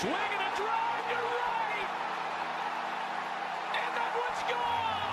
Swing 0.00 0.12
and 0.12 0.22
a 0.22 0.56
drive 0.56 1.04
to 1.10 1.16
right. 1.16 1.88
And 3.74 3.90
that 3.96 4.10
one's 4.14 4.42
gone. 4.48 5.08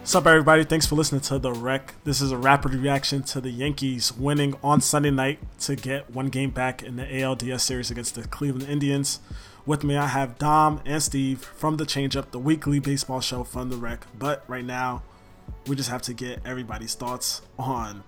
What's 0.00 0.14
up, 0.16 0.26
everybody? 0.26 0.64
Thanks 0.64 0.86
for 0.86 0.96
listening 0.96 1.20
to 1.20 1.38
The 1.38 1.52
Wreck. 1.52 1.94
This 2.02 2.20
is 2.20 2.32
a 2.32 2.36
rapid 2.36 2.74
reaction 2.74 3.22
to 3.22 3.40
the 3.40 3.50
Yankees 3.50 4.12
winning 4.12 4.56
on 4.64 4.80
Sunday 4.80 5.12
night 5.12 5.38
to 5.60 5.76
get 5.76 6.10
one 6.10 6.26
game 6.26 6.50
back 6.50 6.82
in 6.82 6.96
the 6.96 7.04
ALDS 7.04 7.60
series 7.60 7.88
against 7.88 8.16
the 8.16 8.26
Cleveland 8.26 8.68
Indians. 8.68 9.20
With 9.64 9.84
me, 9.84 9.96
I 9.96 10.08
have 10.08 10.38
Dom 10.38 10.80
and 10.84 11.00
Steve 11.00 11.44
from 11.44 11.76
The 11.76 11.86
Change 11.86 12.16
Up, 12.16 12.32
the 12.32 12.40
weekly 12.40 12.80
baseball 12.80 13.20
show 13.20 13.44
from 13.44 13.70
The 13.70 13.76
Wreck. 13.76 14.08
But 14.18 14.42
right 14.48 14.64
now, 14.64 15.02
we 15.66 15.76
just 15.76 15.90
have 15.90 16.02
to 16.02 16.14
get 16.14 16.40
everybody's 16.44 16.94
thoughts 16.94 17.42
on 17.58 18.02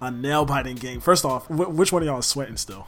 a 0.00 0.10
nail 0.10 0.44
biting 0.44 0.76
game. 0.76 1.00
First 1.00 1.24
off, 1.24 1.46
wh- 1.46 1.74
which 1.74 1.92
one 1.92 2.02
of 2.02 2.06
y'all 2.06 2.18
is 2.18 2.26
sweating 2.26 2.56
still? 2.56 2.86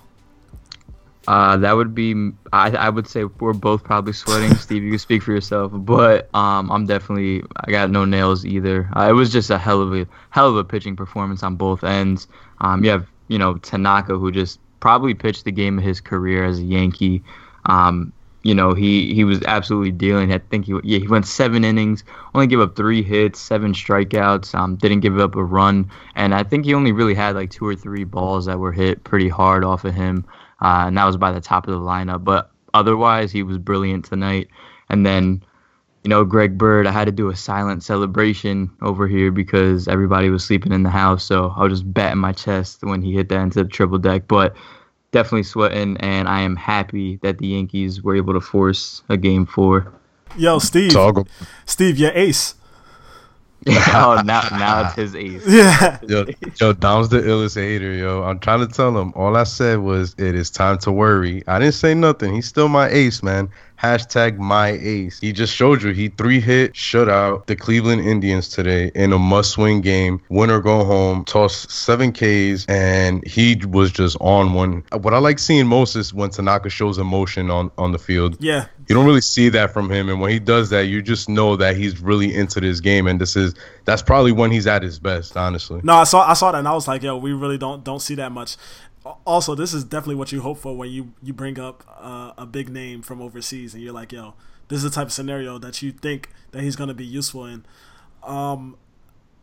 Uh, 1.29 1.57
that 1.57 1.73
would 1.73 1.95
be. 1.95 2.33
I, 2.53 2.71
I 2.71 2.89
would 2.89 3.07
say 3.07 3.25
we're 3.25 3.53
both 3.53 3.85
probably 3.85 4.13
sweating. 4.13 4.55
Steve, 4.57 4.83
you 4.83 4.91
can 4.91 4.99
speak 4.99 5.23
for 5.23 5.33
yourself, 5.33 5.71
but 5.73 6.29
um, 6.35 6.71
I'm 6.71 6.87
definitely. 6.87 7.45
I 7.57 7.71
got 7.71 7.91
no 7.91 8.05
nails 8.05 8.45
either. 8.45 8.89
Uh, 8.97 9.09
it 9.09 9.13
was 9.13 9.31
just 9.31 9.51
a 9.51 9.59
hell 9.59 9.81
of 9.81 9.95
a 9.95 10.07
hell 10.31 10.49
of 10.49 10.57
a 10.57 10.65
pitching 10.65 10.97
performance 10.97 11.43
on 11.43 11.57
both 11.57 11.85
ends. 11.85 12.27
Um, 12.61 12.83
you 12.83 12.91
have 12.91 13.07
you 13.29 13.39
know 13.39 13.57
Tanaka 13.59 14.19
who 14.19 14.33
just 14.33 14.59
probably 14.81 15.15
pitched 15.15 15.45
the 15.45 15.53
game 15.53 15.79
of 15.79 15.85
his 15.85 16.01
career 16.01 16.45
as 16.45 16.59
a 16.59 16.65
Yankee. 16.65 17.23
Um, 17.67 18.13
you 18.43 18.55
know 18.55 18.75
he 18.75 19.15
he 19.15 19.25
was 19.25 19.43
absolutely 19.43 19.93
dealing. 19.93 20.33
I 20.33 20.39
think 20.39 20.67
he 20.67 20.79
yeah 20.83 20.99
he 20.99 21.09
went 21.09 21.27
seven 21.27 21.65
innings, 21.65 22.05
only 22.35 22.47
gave 22.47 22.61
up 22.61 22.77
three 22.77 23.03
hits, 23.03 23.41
seven 23.41 23.73
strikeouts. 23.73 24.55
Um, 24.55 24.77
didn't 24.77 25.01
give 25.01 25.19
up 25.19 25.35
a 25.35 25.45
run, 25.45 25.91
and 26.15 26.35
I 26.35 26.43
think 26.43 26.65
he 26.65 26.75
only 26.75 26.93
really 26.93 27.15
had 27.15 27.35
like 27.35 27.51
two 27.51 27.67
or 27.67 27.77
three 27.77 28.05
balls 28.05 28.47
that 28.47 28.59
were 28.59 28.73
hit 28.73 29.05
pretty 29.05 29.29
hard 29.29 29.65
off 29.65 29.85
of 29.85 29.95
him 29.95 30.27
uh, 30.63 30.85
and 30.87 30.97
that 30.97 31.05
was 31.05 31.17
by 31.17 31.33
the 31.33 31.41
top 31.41 31.67
of 31.67 31.75
the 31.75 31.81
lineup. 31.81 32.25
But 32.25 32.51
otherwise, 32.73 33.33
he 33.33 33.43
was 33.43 33.59
brilliant 33.59 34.05
tonight. 34.05 34.49
And 34.89 35.05
then, 35.05 35.43
you 36.05 36.09
know, 36.09 36.25
Greg 36.25 36.57
Bird, 36.57 36.87
I 36.87 36.93
had 36.93 37.07
to 37.07 37.13
do 37.13 37.29
a 37.29 37.37
silent 37.37 37.83
celebration 37.83 38.71
over 38.81 39.09
here 39.09 39.33
because 39.33 39.89
everybody 39.89 40.31
was 40.31 40.45
sleeping 40.45 40.73
in 40.73 40.85
the 40.85 40.91
house. 40.91 41.25
So 41.25 41.53
I 41.57 41.65
was 41.65 41.81
just 41.81 41.93
batting 41.93 42.21
my 42.21 42.33
chest 42.33 42.85
when 42.85 43.03
he 43.03 43.13
hit 43.13 43.29
that 43.31 43.41
into 43.41 43.65
the 43.65 43.69
triple 43.69 43.99
deck. 43.99 44.29
But 44.29 44.55
definitely 45.13 45.45
sweating, 45.45 45.97
and 45.99 46.29
I 46.29 46.41
am 46.41 46.57
happy 46.57 47.19
that 47.23 47.39
the 47.39 47.47
Yankees 47.49 48.03
were 48.03 48.17
able 48.17 48.33
to 48.33 48.41
force 48.41 49.03
a 49.09 49.17
game 49.17 49.47
four. 49.47 49.93
Yo, 50.37 50.59
Steve. 50.59 50.93
Toggle. 50.93 51.29
Steve, 51.67 51.99
your 51.99 52.11
ace. 52.13 52.55
oh, 53.69 54.21
now 54.25 54.43
now 54.51 54.87
it's 54.87 54.95
his 54.97 55.15
ace. 55.15 55.47
Yeah. 55.47 55.99
Yo, 56.09 56.27
yo, 56.61 56.73
Dom's 56.73 57.11
the 57.11 57.19
illest 57.19 57.55
hater, 57.55 57.93
yo. 57.93 58.25
I'm 58.25 58.41
trying 58.41 58.67
to 58.67 58.67
tell 58.67 58.99
him. 58.99 59.13
All 59.15 59.37
I 59.37 59.45
said 59.45 59.79
was 59.79 60.17
it 60.19 60.35
is 60.35 60.51
time 60.51 60.79
to 60.79 60.91
worry. 60.91 61.45
I 61.47 61.61
didn't 61.61 61.75
say 61.75 61.95
nothing. 61.95 62.35
He's 62.35 62.49
still 62.49 62.69
my 62.69 62.89
ace, 62.89 63.23
man. 63.23 63.49
Hashtag 63.83 64.39
my 64.39 64.69
ace. 64.69 65.19
He 65.19 65.33
just 65.33 65.53
showed 65.55 65.83
you 65.83 65.91
he 65.91 66.09
three 66.09 66.41
hit 66.41 66.73
shutout 66.75 67.47
the 67.47 67.57
Cleveland 67.57 68.07
Indians 68.07 68.49
today 68.49 68.93
in 68.95 69.13
a 69.13 69.19
must 69.19 69.59
win 69.59 69.81
game. 69.81 70.23
Win 70.29 70.51
or 70.51 70.61
go 70.61 70.85
home. 70.85 71.25
Tossed 71.25 71.69
seven 71.71 72.13
Ks 72.13 72.65
and 72.67 73.27
he 73.27 73.57
was 73.67 73.91
just 73.91 74.17
on 74.21 74.55
one. 74.55 74.85
What 74.93 75.15
I 75.15 75.19
like 75.19 75.41
seeing 75.41 75.67
most 75.67 75.97
is 75.97 76.15
when 76.15 76.31
Tanaka 76.31 76.71
shows 76.71 76.99
emotion 76.99 77.51
on 77.51 77.73
on 77.77 77.91
the 77.91 77.99
field. 77.99 78.37
Yeah. 78.39 78.67
You 78.89 78.95
don't 78.95 79.07
really 79.07 79.21
see 79.21 79.49
that 79.49 79.73
from 79.73 79.91
him, 79.91 80.09
and 80.09 80.21
when 80.21 80.31
he 80.31 80.39
does 80.39 80.71
that, 80.71 80.87
you 80.87 81.03
just 81.03 81.29
know 81.29 81.57
that 81.57 81.77
he's 81.77 82.01
really 82.01 82.35
into 82.35 82.61
this 82.61 82.81
game, 82.81 83.07
and 83.07 83.21
this 83.21 83.37
is 83.37 83.55
that's 83.85 84.03
probably 84.03 84.33
when 84.33 84.51
he's 84.51 84.67
at 84.67 84.83
his 84.83 84.99
best, 84.99 85.37
honestly. 85.37 85.81
No, 85.83 85.95
I 85.95 86.05
saw 86.05 86.29
I 86.29 86.35
saw 86.35 86.53
that 86.53 86.59
and 86.59 86.69
I 86.69 86.73
was 86.73 86.87
like, 86.87 87.03
yo, 87.03 87.17
we 87.17 87.33
really 87.33 87.59
don't 87.59 87.83
don't 87.83 88.01
see 88.01 88.15
that 88.17 88.31
much. 88.31 88.57
Also, 89.27 89.55
this 89.55 89.75
is 89.75 89.85
definitely 89.85 90.15
what 90.15 90.31
you 90.31 90.41
hope 90.43 90.59
for 90.59 90.77
when 90.77 90.91
you 90.91 91.13
you 91.23 91.33
bring 91.33 91.59
up 91.59 91.85
uh, 92.01 92.33
a 92.39 92.47
big 92.47 92.69
name 92.69 93.03
from 93.03 93.21
overseas 93.21 93.75
and 93.75 93.83
you're 93.83 93.93
like, 93.93 94.13
yo, 94.13 94.35
this 94.69 94.79
is 94.79 94.85
the 94.85 94.91
type 94.91 95.09
of 95.09 95.13
scenario 95.13 95.59
that 95.59 95.83
you 95.83 95.91
think 95.93 96.31
that 96.53 96.63
he's 96.63 96.77
going 96.77 96.89
to 96.89 96.95
be 96.95 97.05
useful 97.05 97.45
in. 97.45 97.65
Um, 98.23 98.77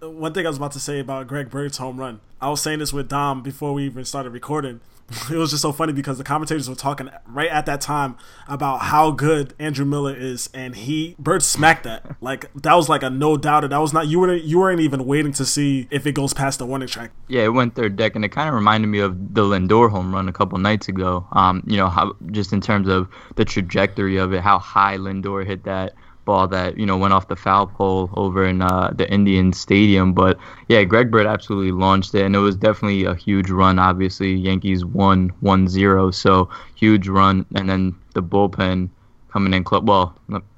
one 0.02 0.34
thing 0.34 0.46
I 0.46 0.50
was 0.50 0.58
about 0.58 0.72
to 0.74 0.80
say 0.80 1.00
about 1.00 1.28
Greg 1.28 1.50
Bird's 1.50 1.78
home 1.78 2.00
run, 2.00 2.22
I 2.40 2.50
was 2.50 2.62
saying 2.62 2.80
this 2.80 2.94
with 2.94 3.10
Dom 3.10 3.44
before 3.44 3.74
we 3.74 3.86
even 3.86 4.06
started 4.06 4.30
recording. 4.30 4.80
It 5.32 5.38
was 5.38 5.52
just 5.52 5.62
so 5.62 5.72
funny 5.72 5.94
because 5.94 6.18
the 6.18 6.24
commentators 6.24 6.70
were 6.70 6.76
talking 6.76 7.10
right 7.28 7.50
at 7.50 7.66
that 7.66 7.82
time 7.82 8.18
about 8.48 8.82
how 8.82 9.12
good 9.12 9.54
Andrew 9.60 9.86
Miller 9.86 10.16
is, 10.16 10.50
and 10.54 10.76
he 10.76 11.16
Bird 11.20 11.44
smacked 11.44 11.84
that 11.84 12.16
like 12.22 12.52
that 12.54 12.74
was 12.74 12.90
like 12.90 13.04
a 13.04 13.10
no 13.10 13.38
doubter. 13.38 13.68
That 13.68 13.78
was 13.78 13.94
not 13.94 14.08
you 14.08 14.20
weren't 14.20 14.44
you 14.44 14.60
weren't 14.60 14.82
even 14.82 15.06
waiting 15.06 15.34
to 15.34 15.46
see 15.46 15.88
if 15.92 16.06
it 16.06 16.14
goes 16.14 16.34
past 16.34 16.60
the 16.60 16.66
warning 16.66 16.88
track. 16.88 17.12
Yeah, 17.28 17.44
it 17.44 17.50
went 17.50 17.76
third 17.76 17.96
deck, 17.96 18.16
and 18.16 18.26
it 18.26 18.30
kind 18.30 18.50
of 18.50 18.56
reminded 18.56 18.88
me 18.88 19.00
of 19.00 19.34
the 19.34 19.44
Lindor 19.44 19.90
home 19.90 20.14
run 20.14 20.28
a 20.30 20.34
couple 20.34 20.58
nights 20.58 20.88
ago. 20.88 21.28
Um, 21.32 21.64
you 21.68 21.78
know, 21.78 21.90
how 21.90 22.16
just 22.32 22.54
in 22.54 22.62
terms 22.62 22.88
of 22.88 23.08
the 23.36 23.46
trajectory 23.46 24.18
of 24.18 24.34
it, 24.34 24.42
how 24.42 24.60
high 24.60 24.98
Lindor 24.98 25.46
hit 25.46 25.64
that 25.64 25.94
ball 26.26 26.48
that 26.48 26.78
you 26.78 26.86
know 26.86 26.98
went 26.98 27.14
off 27.14 27.28
the 27.28 27.36
foul 27.36 27.68
pole 27.68 28.10
over 28.16 28.46
in 28.46 28.62
uh, 28.62 28.92
the 28.94 29.12
Indian 29.12 29.54
Stadium. 29.54 30.14
But 30.14 30.38
yeah, 30.68 30.84
Greg 30.84 31.12
Bird 31.12 31.26
absolutely 31.26 31.72
launched 31.72 32.14
it, 32.16 32.24
and 32.24 32.36
it 32.36 32.40
was 32.40 32.56
definitely 32.56 33.06
a 33.06 33.16
huge 33.16 33.50
run. 33.50 33.80
Obviously, 33.80 34.34
Yankees 34.34 34.86
won 34.86 35.32
1-0, 35.44 36.14
so 36.14 36.50
huge 36.76 37.08
run, 37.08 37.46
and 37.56 37.70
then 37.70 37.96
the 38.14 38.22
bullpen 38.22 38.90
coming 39.32 39.54
in 39.54 39.64
clutch. 39.64 39.84
Well, 39.84 40.16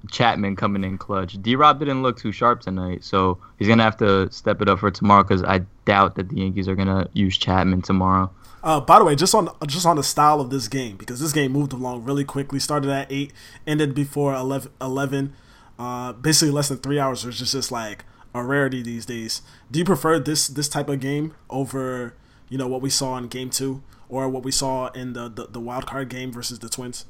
Chapman 0.10 0.56
coming 0.56 0.84
in 0.84 0.98
clutch. 0.98 1.42
D. 1.42 1.56
Rob 1.56 1.80
didn't 1.80 2.04
look 2.04 2.18
too 2.18 2.32
sharp 2.32 2.62
tonight, 2.62 3.04
so 3.04 3.38
he's 3.58 3.68
gonna 3.68 3.84
have 3.84 3.98
to 3.98 4.32
step 4.32 4.62
it 4.62 4.70
up 4.70 4.80
for 4.80 4.92
tomorrow 4.92 5.24
because 5.24 5.44
I 5.44 5.62
doubt 5.86 6.16
that 6.16 6.30
the 6.30 6.38
Yankees 6.38 6.68
are 6.68 6.76
gonna 6.76 7.08
use 7.14 7.38
Chapman 7.38 7.82
tomorrow. 7.82 8.32
Uh, 8.64 8.80
by 8.80 9.00
the 9.00 9.06
way, 9.06 9.16
just 9.16 9.34
on 9.34 9.50
just 9.68 9.86
on 9.86 9.96
the 9.96 10.04
style 10.04 10.40
of 10.40 10.50
this 10.50 10.68
game, 10.68 10.96
because 10.96 11.20
this 11.20 11.32
game 11.32 11.52
moved 11.52 11.74
along 11.74 12.04
really 12.04 12.24
quickly. 12.24 12.60
Started 12.60 12.90
at 12.92 13.12
eight, 13.12 13.32
ended 13.66 13.96
before 13.96 14.34
11. 14.34 14.72
11 14.80 15.34
uh, 15.82 16.14
basically 16.14 16.52
less 16.52 16.70
than 16.70 16.78
three 16.78 17.00
hours, 17.00 17.26
which 17.26 17.42
is 17.42 17.54
just 17.54 17.72
like 17.72 18.06
a 18.36 18.44
rarity 18.44 18.84
these 18.84 19.04
days. 19.04 19.42
Do 19.72 19.80
you 19.80 19.86
prefer 19.86 20.20
this 20.20 20.48
this 20.48 20.70
type 20.70 20.88
of 20.90 21.00
game 21.00 21.34
over 21.50 22.14
you 22.50 22.58
know 22.60 22.68
what 22.68 22.84
we 22.84 22.92
saw 22.92 23.18
in 23.18 23.28
Game 23.28 23.50
Two 23.50 23.82
or 24.08 24.30
what 24.30 24.44
we 24.44 24.52
saw 24.52 24.92
in 24.92 25.14
the 25.14 25.28
the, 25.28 25.48
the 25.48 25.60
wild 25.60 25.88
card 25.88 26.10
game 26.10 26.32
versus 26.32 26.60
the 26.60 26.70
Twins? 26.70 27.06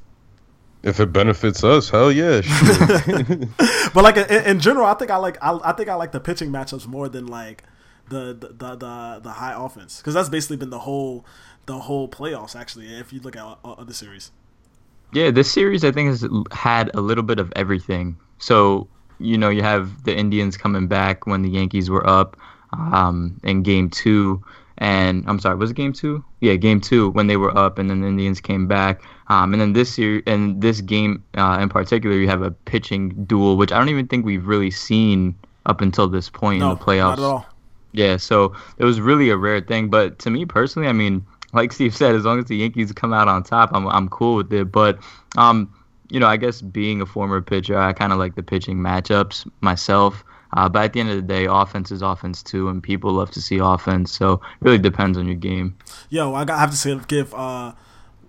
If 0.82 1.00
it 1.00 1.12
benefits 1.12 1.62
us, 1.62 1.90
hell 1.90 2.10
yeah. 2.10 2.40
but 3.94 4.02
like 4.02 4.16
in, 4.16 4.44
in, 4.44 4.58
general, 4.58 4.86
I 4.86 4.94
think 4.94 5.10
I 5.10 5.16
like 5.16 5.36
I, 5.42 5.58
I 5.62 5.72
think 5.72 5.90
I 5.90 5.94
like 5.94 6.12
the 6.12 6.20
pitching 6.20 6.50
matchups 6.50 6.86
more 6.86 7.10
than 7.10 7.26
like 7.26 7.64
the 8.08 8.32
the 8.32 8.48
the 8.48 8.76
the, 8.76 9.20
the 9.22 9.30
high 9.32 9.54
offense 9.54 9.98
because 9.98 10.14
that's 10.14 10.30
basically 10.30 10.56
been 10.56 10.70
the 10.70 10.78
whole 10.78 11.26
the 11.66 11.78
whole 11.78 12.08
playoffs 12.08 12.56
actually. 12.56 12.86
If 12.86 13.12
you 13.12 13.20
look 13.20 13.36
at 13.36 13.58
other 13.64 13.92
series. 13.92 14.30
Yeah, 15.12 15.30
this 15.30 15.52
series 15.52 15.84
I 15.84 15.92
think 15.92 16.08
has 16.08 16.26
had 16.52 16.90
a 16.94 17.02
little 17.02 17.22
bit 17.22 17.38
of 17.38 17.52
everything. 17.54 18.16
So 18.42 18.88
you 19.18 19.38
know 19.38 19.48
you 19.48 19.62
have 19.62 20.02
the 20.04 20.14
Indians 20.14 20.56
coming 20.56 20.88
back 20.88 21.26
when 21.26 21.42
the 21.42 21.48
Yankees 21.48 21.88
were 21.88 22.06
up 22.06 22.36
um, 22.72 23.40
in 23.44 23.62
Game 23.62 23.88
Two, 23.88 24.42
and 24.78 25.24
I'm 25.28 25.38
sorry, 25.38 25.56
was 25.56 25.70
it 25.70 25.76
Game 25.76 25.92
Two? 25.92 26.24
Yeah, 26.40 26.56
Game 26.56 26.80
Two 26.80 27.10
when 27.10 27.28
they 27.28 27.36
were 27.36 27.56
up, 27.56 27.78
and 27.78 27.88
then 27.88 28.00
the 28.00 28.08
Indians 28.08 28.40
came 28.40 28.66
back. 28.66 29.00
Um, 29.28 29.52
and 29.54 29.62
then 29.62 29.72
this 29.72 29.96
year, 29.96 30.22
and 30.26 30.60
this 30.60 30.80
game 30.80 31.22
uh, 31.38 31.58
in 31.60 31.68
particular, 31.68 32.16
you 32.16 32.28
have 32.28 32.42
a 32.42 32.50
pitching 32.50 33.24
duel, 33.24 33.56
which 33.56 33.70
I 33.70 33.78
don't 33.78 33.88
even 33.88 34.08
think 34.08 34.26
we've 34.26 34.46
really 34.46 34.72
seen 34.72 35.36
up 35.64 35.80
until 35.80 36.08
this 36.08 36.28
point 36.28 36.60
no, 36.60 36.72
in 36.72 36.78
the 36.78 36.84
playoffs. 36.84 37.16
Not 37.16 37.18
at 37.20 37.24
all. 37.24 37.46
Yeah, 37.92 38.16
so 38.16 38.54
it 38.78 38.84
was 38.84 39.00
really 39.00 39.30
a 39.30 39.36
rare 39.36 39.60
thing. 39.60 39.88
But 39.88 40.18
to 40.20 40.30
me 40.30 40.46
personally, 40.46 40.88
I 40.88 40.92
mean, 40.92 41.24
like 41.52 41.72
Steve 41.72 41.94
said, 41.94 42.16
as 42.16 42.24
long 42.24 42.40
as 42.40 42.46
the 42.46 42.56
Yankees 42.56 42.90
come 42.90 43.12
out 43.12 43.28
on 43.28 43.44
top, 43.44 43.70
I'm 43.72 43.86
I'm 43.86 44.08
cool 44.08 44.34
with 44.34 44.52
it. 44.52 44.72
But 44.72 44.98
um, 45.36 45.72
you 46.12 46.20
know, 46.20 46.26
I 46.26 46.36
guess 46.36 46.60
being 46.60 47.00
a 47.00 47.06
former 47.06 47.40
pitcher, 47.40 47.78
I 47.78 47.94
kind 47.94 48.12
of 48.12 48.18
like 48.18 48.34
the 48.34 48.42
pitching 48.42 48.76
matchups 48.76 49.50
myself. 49.62 50.22
Uh, 50.54 50.68
but 50.68 50.84
at 50.84 50.92
the 50.92 51.00
end 51.00 51.08
of 51.08 51.16
the 51.16 51.22
day, 51.22 51.46
offense 51.46 51.90
is 51.90 52.02
offense 52.02 52.42
too, 52.42 52.68
and 52.68 52.82
people 52.82 53.12
love 53.12 53.30
to 53.30 53.40
see 53.40 53.58
offense. 53.58 54.12
So 54.12 54.34
it 54.34 54.40
really 54.60 54.78
depends 54.78 55.16
on 55.16 55.26
your 55.26 55.36
game. 55.36 55.78
Yo, 56.10 56.34
I 56.34 56.44
have 56.46 56.78
to 56.82 57.00
give 57.08 57.32
uh, 57.32 57.72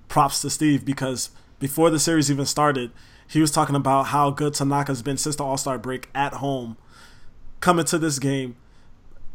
props 0.07 0.41
to 0.43 0.49
Steve 0.49 0.85
because 0.85 1.31
before 1.59 1.89
the 1.89 1.99
series 1.99 2.31
even 2.31 2.45
started, 2.45 2.91
he 3.27 3.41
was 3.41 3.51
talking 3.51 3.75
about 3.75 4.03
how 4.07 4.29
good 4.31 4.53
Tanaka's 4.53 5.01
been 5.01 5.17
since 5.17 5.35
the 5.35 5.43
All 5.43 5.57
Star 5.57 5.77
break 5.77 6.09
at 6.15 6.35
home. 6.35 6.77
Coming 7.59 7.83
to 7.85 7.97
this 7.97 8.17
game, 8.17 8.55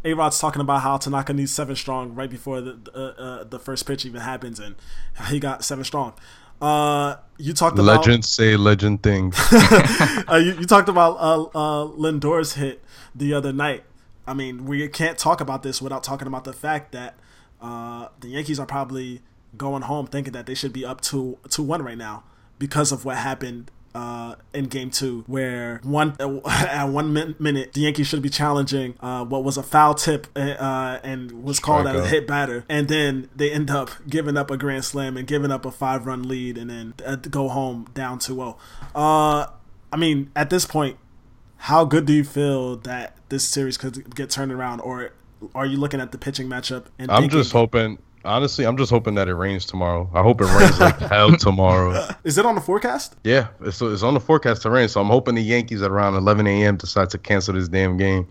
A 0.07 0.15
Rod's 0.15 0.39
talking 0.39 0.63
about 0.63 0.81
how 0.81 0.97
Tanaka 0.97 1.35
needs 1.35 1.55
seven 1.55 1.77
strong 1.77 2.15
right 2.15 2.31
before 2.31 2.63
the 2.63 2.79
uh, 2.95 3.45
the 3.45 3.59
first 3.59 3.87
pitch 3.87 4.07
even 4.07 4.23
happens, 4.23 4.59
and 4.59 4.75
he 5.29 5.39
got 5.39 5.65
seven 5.65 5.85
strong. 5.85 6.15
Uh, 6.61 7.17
you 7.39 7.53
talked 7.53 7.79
about 7.79 7.99
legends 7.99 8.29
say 8.29 8.57
legend 8.57 9.03
things. 9.03 9.39
uh, 9.53 10.41
you, 10.43 10.55
you, 10.55 10.67
talked 10.67 10.89
about 10.89 11.17
uh, 11.19 11.43
uh, 11.55 11.85
Lindor's 11.85 12.55
hit 12.55 12.83
the 13.15 13.33
other 13.35 13.53
night. 13.53 13.85
I 14.27 14.35
mean, 14.35 14.67
we 14.67 14.87
can't 14.89 15.17
talk 15.17 15.41
about 15.41 15.63
this 15.63 15.81
without 15.81 16.03
talking 16.03 16.27
about 16.27 16.45
the 16.45 16.53
fact 16.53 16.93
that 16.93 17.17
uh, 17.61 18.09
the 18.21 18.29
Yankees 18.29 18.59
are 18.59 18.67
probably 18.67 19.23
going 19.57 19.83
home 19.83 20.07
thinking 20.07 20.33
that 20.33 20.47
they 20.47 20.55
should 20.55 20.73
be 20.73 20.85
up 20.85 21.01
to 21.01 21.39
two 21.49 21.63
one 21.63 21.83
right 21.83 21.97
now 21.97 22.25
because 22.59 22.93
of 22.93 23.05
what 23.05 23.17
happened 23.17 23.71
uh, 23.95 24.35
in 24.55 24.67
game 24.67 24.91
two, 24.91 25.25
where 25.27 25.81
one 25.83 26.15
at 26.47 26.85
one 26.85 27.13
min- 27.13 27.35
minute 27.39 27.73
the 27.73 27.81
Yankees 27.81 28.07
should 28.07 28.23
be 28.23 28.29
challenging 28.31 28.95
uh, 29.01 29.25
what 29.25 29.45
was 29.45 29.57
a 29.57 29.63
foul 29.63 29.95
tip 29.95 30.27
uh, 30.37 30.99
and 31.03 31.43
was 31.43 31.59
called 31.61 31.87
as 31.87 31.97
a 32.05 32.09
hit 32.09 32.27
batter, 32.27 32.65
and 32.69 32.89
then 32.89 33.29
they 33.35 33.51
end 33.51 33.71
up 33.71 33.91
giving 34.09 34.37
up 34.37 34.51
a 34.51 34.57
grand 34.57 34.85
slam 34.85 35.17
and 35.17 35.27
giving 35.27 35.51
up 35.51 35.65
a 35.65 35.71
five 35.71 36.07
run 36.07 36.29
lead, 36.29 36.57
and 36.59 36.71
then 36.71 36.95
uh, 37.05 37.17
go 37.17 37.49
home 37.49 37.87
down 37.95 38.19
2-0. 38.19 38.57
Uh, 38.95 39.47
I 39.93 39.97
mean, 39.97 40.31
at 40.37 40.51
this 40.51 40.65
point, 40.67 40.97
how 41.57 41.85
good 41.85 42.07
do 42.07 42.13
you 42.13 42.25
feel 42.25 42.77
that 42.77 43.17
this 43.31 43.49
series 43.49 43.77
could 43.77 44.15
get 44.15 44.31
turned 44.31 44.53
around, 44.53 44.81
or 44.81 45.11
are 45.55 45.67
you 45.67 45.77
looking 45.77 46.01
at 46.01 46.13
the 46.13 46.19
pitching 46.19 46.49
matchup 46.49 46.87
and 46.99 47.11
I'm 47.11 47.23
thinking- 47.23 47.39
just 47.41 47.53
hoping. 47.53 47.99
Honestly, 48.29 48.67
I'm 48.67 48.77
just 48.77 48.91
hoping 48.91 49.15
that 49.15 49.27
it 49.27 49.35
rains 49.35 49.65
tomorrow. 49.65 50.09
I 50.13 50.23
hope 50.23 50.43
it 50.43 50.45
rains 50.45 50.79
like 50.79 50.99
hell 51.01 51.35
tomorrow. 51.37 52.09
Is 52.25 52.37
it 52.37 52.45
on 52.45 52.55
the 52.55 52.61
forecast? 52.61 53.17
Yeah, 53.25 53.49
it's, 53.63 53.81
it's 53.81 54.03
on 54.03 54.13
the 54.13 54.21
forecast 54.21 54.63
to 54.63 54.71
rain, 54.71 54.89
so 54.89 55.01
I'm 55.01 55.09
hoping 55.09 55.35
the 55.35 55.43
Yankees 55.43 55.81
at 55.81 55.91
around 55.91 56.15
11 56.15 56.47
a.m. 56.47 56.77
decide 56.77 57.09
to 57.11 57.19
cancel 57.19 57.55
this 57.55 57.69
damn 57.69 57.97
game 57.97 58.27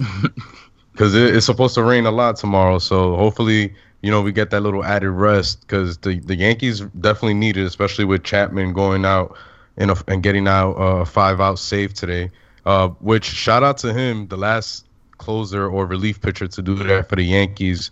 because 0.91 1.15
it, 1.15 1.35
it's 1.35 1.47
supposed 1.47 1.73
to 1.75 1.83
rain 1.83 2.05
a 2.05 2.11
lot 2.11 2.35
tomorrow. 2.35 2.77
So 2.77 3.15
hopefully, 3.15 3.73
you 4.01 4.11
know, 4.11 4.21
we 4.21 4.31
get 4.31 4.51
that 4.51 4.61
little 4.61 4.85
added 4.85 5.09
rest 5.09 5.61
because 5.61 5.97
the 5.97 6.19
the 6.19 6.35
Yankees 6.35 6.81
definitely 7.01 7.33
need 7.33 7.57
it, 7.57 7.65
especially 7.65 8.05
with 8.05 8.23
Chapman 8.23 8.73
going 8.73 9.03
out 9.03 9.35
and 9.77 9.91
and 10.07 10.21
getting 10.21 10.47
out 10.47 10.73
a 10.73 11.05
five 11.05 11.41
out 11.41 11.57
save 11.57 11.95
today. 11.95 12.29
Uh, 12.67 12.89
which 12.99 13.25
shout 13.25 13.63
out 13.63 13.77
to 13.79 13.93
him, 13.93 14.27
the 14.27 14.37
last 14.37 14.85
closer 15.17 15.67
or 15.67 15.85
relief 15.85 16.21
pitcher 16.21 16.47
to 16.47 16.61
do 16.61 16.75
that 16.75 17.09
for 17.09 17.15
the 17.15 17.23
Yankees 17.23 17.89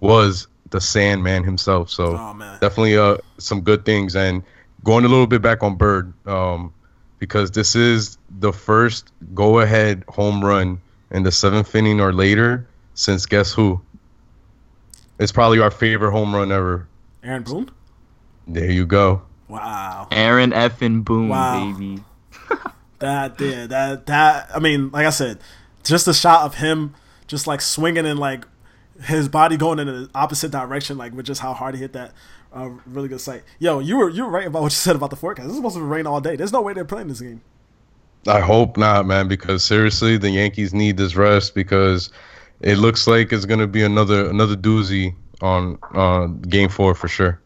was 0.00 0.48
the 0.70 0.80
Sandman 0.80 1.44
himself. 1.44 1.90
So 1.90 2.16
Oh 2.16 2.34
man, 2.34 2.58
definitely 2.60 2.96
uh 2.96 3.18
some 3.38 3.60
good 3.60 3.84
things 3.84 4.16
and 4.16 4.42
going 4.84 5.04
a 5.04 5.08
little 5.08 5.26
bit 5.26 5.42
back 5.42 5.62
on 5.62 5.76
Bird 5.76 6.12
um 6.26 6.72
because 7.18 7.50
this 7.52 7.74
is 7.74 8.18
the 8.38 8.52
first 8.52 9.10
go 9.34 9.60
ahead 9.60 10.04
home 10.08 10.44
run 10.44 10.80
in 11.10 11.22
the 11.22 11.32
seventh 11.32 11.74
inning 11.74 12.00
or 12.00 12.12
later 12.12 12.66
since 12.94 13.24
guess 13.26 13.52
who 13.52 13.80
it's 15.18 15.32
probably 15.32 15.60
our 15.60 15.70
favorite 15.70 16.10
home 16.10 16.34
run 16.34 16.50
ever 16.52 16.86
Aaron 17.22 17.42
Boone. 17.44 17.70
there 18.46 18.70
you 18.70 18.84
go 18.86 19.22
Wow. 19.48 20.08
Aaron 20.10 20.50
effing 20.52 21.04
Boone, 21.04 21.28
Wow. 21.28 21.52
baby. 21.52 22.02
That 23.00 23.38
yeah, 23.40 23.66
that 23.66 24.06
that 24.06 24.50
I 24.54 24.58
mean, 24.58 24.90
like 24.90 25.06
I 25.06 25.10
said, 25.10 25.38
just 25.82 26.06
the 26.06 26.14
shot 26.14 26.42
of 26.46 26.54
him 26.54 26.94
just 27.26 27.46
like 27.46 27.60
swinging 27.60 28.06
and 28.06 28.18
like 28.18 28.46
his 29.02 29.28
body 29.28 29.56
going 29.56 29.78
in 29.78 29.86
the 29.86 30.10
opposite 30.14 30.50
direction, 30.50 30.96
like 30.98 31.12
with 31.14 31.26
just 31.26 31.40
how 31.40 31.52
hard 31.54 31.74
he 31.74 31.80
hit 31.80 31.92
that. 31.94 32.12
Uh, 32.52 32.70
really 32.86 33.08
good 33.08 33.20
sight. 33.20 33.42
Yo, 33.58 33.80
you 33.80 33.96
were 33.96 34.08
you 34.08 34.24
were 34.24 34.30
right 34.30 34.46
about 34.46 34.62
what 34.62 34.72
you 34.72 34.76
said 34.76 34.94
about 34.96 35.10
the 35.10 35.16
forecast. 35.16 35.48
This 35.48 35.52
is 35.52 35.58
supposed 35.58 35.76
to 35.76 35.82
rain 35.82 36.06
all 36.06 36.20
day. 36.20 36.36
There's 36.36 36.52
no 36.52 36.62
way 36.62 36.72
they're 36.72 36.84
playing 36.84 37.08
this 37.08 37.20
game. 37.20 37.40
I 38.26 38.40
hope 38.40 38.76
not 38.76 39.06
man 39.06 39.28
because 39.28 39.64
seriously 39.64 40.16
the 40.16 40.30
Yankees 40.30 40.72
need 40.72 40.96
this 40.96 41.14
rest 41.16 41.54
because 41.54 42.10
it 42.60 42.78
looks 42.78 43.06
like 43.06 43.32
it's 43.32 43.44
gonna 43.44 43.66
be 43.66 43.82
another 43.82 44.30
another 44.30 44.56
doozy 44.56 45.14
on 45.42 45.78
uh 45.94 46.26
game 46.26 46.68
four 46.70 46.94
for 46.94 47.08
sure 47.08 47.40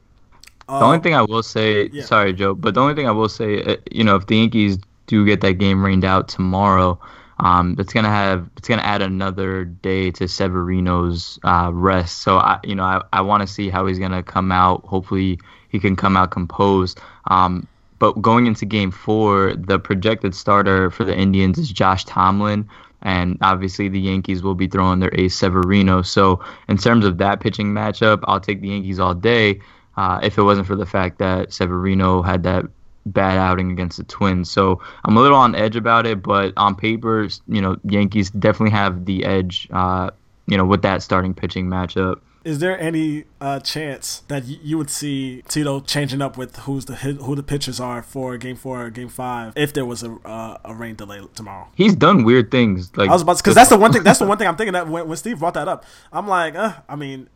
The 0.79 0.85
only 0.85 0.99
thing 1.01 1.15
I 1.15 1.23
will 1.23 1.43
say, 1.43 1.87
Uh, 1.87 1.89
yeah. 1.93 2.05
sorry, 2.05 2.33
Joe, 2.33 2.55
but 2.55 2.75
the 2.75 2.81
only 2.81 2.95
thing 2.95 3.09
I 3.09 3.11
will 3.13 3.29
say, 3.29 3.63
uh, 3.63 3.77
you 3.91 4.05
know, 4.05 4.17
if 4.17 4.27
the 4.27 4.37
Yankees 4.37 4.79
do 5.07 5.25
get 5.25 5.41
that 5.41 5.55
game 5.55 5.85
rained 5.85 6.05
out 6.05 6.29
tomorrow, 6.29 6.99
um, 7.41 7.77
it's 7.79 7.93
gonna 7.93 8.11
have 8.11 8.49
it's 8.57 8.69
gonna 8.69 8.83
add 8.83 9.03
another 9.03 9.65
day 9.65 10.11
to 10.13 10.27
Severino's 10.27 11.39
uh, 11.45 11.71
rest. 11.73 12.19
So 12.19 12.39
I, 12.39 12.59
you 12.65 12.75
know, 12.75 12.85
I, 12.85 13.03
I 13.13 13.21
want 13.21 13.47
to 13.47 13.53
see 13.53 13.69
how 13.69 13.87
he's 13.87 13.99
gonna 13.99 14.23
come 14.23 14.51
out. 14.51 14.85
Hopefully, 14.85 15.39
he 15.69 15.79
can 15.79 15.97
come 15.97 16.17
out 16.17 16.31
composed. 16.31 17.01
Um, 17.27 17.67
but 17.99 18.21
going 18.23 18.47
into 18.47 18.65
Game 18.65 18.91
Four, 18.91 19.55
the 19.55 19.79
projected 19.79 20.35
starter 20.35 20.91
for 20.91 21.05
the 21.05 21.17
Indians 21.17 21.59
is 21.59 21.71
Josh 21.71 22.05
Tomlin. 22.05 22.69
And 23.03 23.39
obviously, 23.43 23.89
the 23.89 24.01
Yankees 24.01 24.43
will 24.43 24.57
be 24.57 24.67
throwing 24.67 24.99
their 24.99 25.15
ace 25.15 25.37
Severino. 25.37 26.03
So, 26.03 26.45
in 26.69 26.79
terms 26.79 27.05
of 27.05 27.19
that 27.19 27.39
pitching 27.39 27.69
matchup, 27.69 28.25
I'll 28.25 28.41
take 28.41 28.61
the 28.61 28.69
Yankees 28.69 28.99
all 28.99 29.15
day 29.15 29.61
uh, 29.97 30.19
if 30.23 30.37
it 30.37 30.43
wasn't 30.43 30.67
for 30.67 30.77
the 30.77 30.87
fact 30.87 31.19
that 31.19 31.53
Severino 31.53 32.23
had 32.23 32.43
that 32.43 32.65
bad 33.13 33.39
outing 33.39 33.71
against 33.71 33.99
the 33.99 34.05
Twins. 34.05 34.51
So 34.51 34.81
I'm 35.05 35.17
a 35.17 35.21
little 35.21 35.37
on 35.39 35.55
edge 35.55 35.77
about 35.77 36.07
it, 36.07 36.23
but 36.23 36.53
on 36.57 36.75
paper, 36.75 37.29
you 37.49 37.61
know, 37.61 37.77
Yankees 37.85 38.31
definitely 38.31 38.71
have 38.77 39.05
the 39.05 39.25
edge, 39.25 39.69
uh, 39.73 40.11
you 40.47 40.57
know, 40.57 40.65
with 40.65 40.83
that 40.83 41.03
starting 41.03 41.35
pitching 41.35 41.67
matchup. 41.69 42.21
Is 42.45 42.61
there 42.61 42.81
any 42.81 43.25
uh, 43.43 43.61
chance 43.61 44.23
that 44.29 44.45
y- 44.45 44.59
you 44.63 44.79
would 44.79 44.89
see 44.89 45.43
Tito 45.49 45.81
changing 45.81 46.23
up 46.23 46.39
with 46.39 46.57
who's 46.61 46.87
the 46.87 46.95
hit, 46.95 47.17
who 47.17 47.35
the 47.35 47.43
pitchers 47.43 47.79
are 47.79 48.03
for 48.03 48.39
Game 48.39 48.57
Four 48.57 48.87
or 48.87 48.91
Game 48.91 49.09
Five 49.09 49.53
if 49.57 49.73
there 49.75 49.85
was 49.85 50.03
a 50.03 50.15
uh, 50.25 50.57
a 50.65 50.73
rain 50.75 50.95
delay 50.95 51.21
tomorrow? 51.35 51.69
He's 51.75 51.95
done 51.95 52.25
weird 52.25 52.51
things. 52.51 52.97
Like 52.97 53.11
I 53.11 53.13
was 53.13 53.23
about 53.23 53.39
because 53.39 53.55
that's 53.55 53.69
the 53.69 53.77
one 53.77 53.93
thing. 53.93 54.03
That's 54.03 54.21
the 54.21 54.25
one 54.25 54.39
thing 54.39 54.47
I'm 54.47 54.57
thinking 54.57 54.73
that 54.73 54.89
when, 54.89 55.07
when 55.09 55.17
Steve 55.19 55.41
brought 55.41 55.55
that 55.55 55.69
up, 55.69 55.85
I'm 56.11 56.27
like, 56.27 56.55
uh, 56.55 56.75
I 56.89 56.97
mean, 56.97 57.29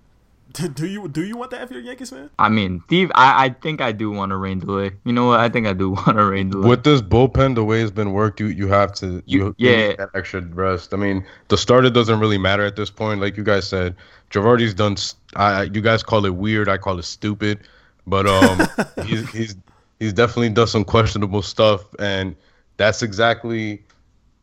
do, 0.53 0.69
do 0.69 0.87
you 0.87 1.09
do 1.09 1.23
you 1.25 1.37
want 1.37 1.51
that 1.51 1.63
if 1.63 1.71
you're 1.71 1.81
a 1.81 1.83
Yankees 1.83 2.11
fan? 2.11 2.31
I 2.39 2.49
mean, 2.49 2.83
Steve, 2.87 3.11
I, 3.15 3.47
I 3.47 3.49
think 3.51 3.81
I 3.81 3.93
do 3.93 4.11
want 4.11 4.33
a 4.33 4.37
rain 4.37 4.59
delay. 4.59 4.93
You 5.05 5.13
know 5.13 5.27
what? 5.27 5.41
I 5.41 5.49
think 5.49 5.67
I 5.67 5.73
do 5.73 5.91
want 5.91 6.19
a 6.19 6.25
rain 6.25 6.51
delay. 6.51 6.69
with 6.69 6.85
this 6.85 7.01
bullpen, 7.03 7.55
the 7.55 7.65
way 7.65 7.83
it's 7.83 7.91
been 7.91 8.13
worked, 8.13 8.41
you 8.41 8.47
you 8.47 8.69
have 8.69 8.93
to 8.95 9.23
you, 9.27 9.47
you 9.47 9.55
yeah. 9.59 9.89
need 9.89 9.99
that 9.99 10.11
extra 10.15 10.43
rest. 10.43 10.93
I 10.95 10.97
mean, 10.97 11.25
the 11.49 11.57
starter 11.57 11.91
doesn't 11.91 12.21
really 12.21 12.39
matter 12.39 12.65
at 12.65 12.77
this 12.77 12.91
point. 12.91 13.21
Like 13.21 13.37
you 13.37 13.45
guys 13.45 13.69
said, 13.69 13.97
Girardi's 14.31 14.75
done. 14.75 14.93
s- 14.93 15.17
I 15.37 15.65
you 15.65 15.81
guys 15.81 16.03
call 16.03 16.27
it 16.27 16.35
weird. 16.35 16.69
I 16.69 16.79
call 16.79 16.99
it 16.99 17.05
stupid, 17.05 17.61
but 18.07 18.27
um, 18.27 18.67
he's 19.07 19.29
he's 19.31 19.57
he's 19.99 20.13
definitely 20.13 20.51
done 20.51 20.67
some 20.67 20.85
questionable 20.85 21.43
stuff, 21.43 21.83
and 21.99 22.37
that's 22.77 23.03
exactly 23.03 23.83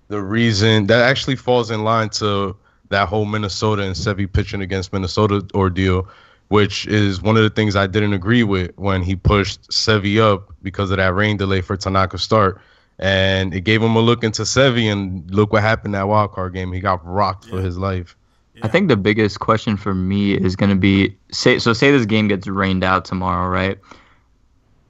the 0.07 0.21
reason 0.21 0.87
that 0.87 1.01
actually 1.01 1.35
falls 1.35 1.69
in 1.71 1.83
line 1.83 2.09
to 2.09 2.55
that 2.89 3.07
whole 3.07 3.25
Minnesota 3.25 3.83
and 3.83 3.95
Sevy 3.95 4.31
pitching 4.31 4.61
against 4.61 4.91
Minnesota 4.91 5.45
ordeal, 5.53 6.07
which 6.49 6.87
is 6.87 7.21
one 7.21 7.37
of 7.37 7.43
the 7.43 7.49
things 7.49 7.75
I 7.75 7.87
didn't 7.87 8.13
agree 8.13 8.43
with 8.43 8.71
when 8.77 9.03
he 9.03 9.15
pushed 9.15 9.69
Sevy 9.69 10.19
up 10.19 10.51
because 10.61 10.91
of 10.91 10.97
that 10.97 11.13
rain 11.13 11.37
delay 11.37 11.61
for 11.61 11.77
Tanaka's 11.77 12.23
start. 12.23 12.59
And 12.97 13.53
it 13.53 13.61
gave 13.61 13.81
him 13.81 13.95
a 13.95 14.01
look 14.01 14.23
into 14.23 14.41
Sevy, 14.41 14.91
and 14.91 15.29
look 15.31 15.53
what 15.53 15.61
happened 15.61 15.93
that 15.93 16.07
wild 16.07 16.33
card 16.33 16.53
game. 16.53 16.73
He 16.73 16.81
got 16.81 17.05
rocked 17.05 17.45
for 17.45 17.61
his 17.61 17.77
life. 17.77 18.17
I 18.61 18.67
think 18.67 18.89
the 18.89 18.97
biggest 18.97 19.39
question 19.39 19.77
for 19.77 19.93
me 19.93 20.33
is 20.33 20.55
going 20.55 20.69
to 20.69 20.75
be 20.75 21.15
say 21.31 21.59
so 21.59 21.71
say 21.73 21.91
this 21.91 22.05
game 22.05 22.27
gets 22.27 22.47
rained 22.47 22.83
out 22.83 23.05
tomorrow, 23.05 23.47
right? 23.47 23.79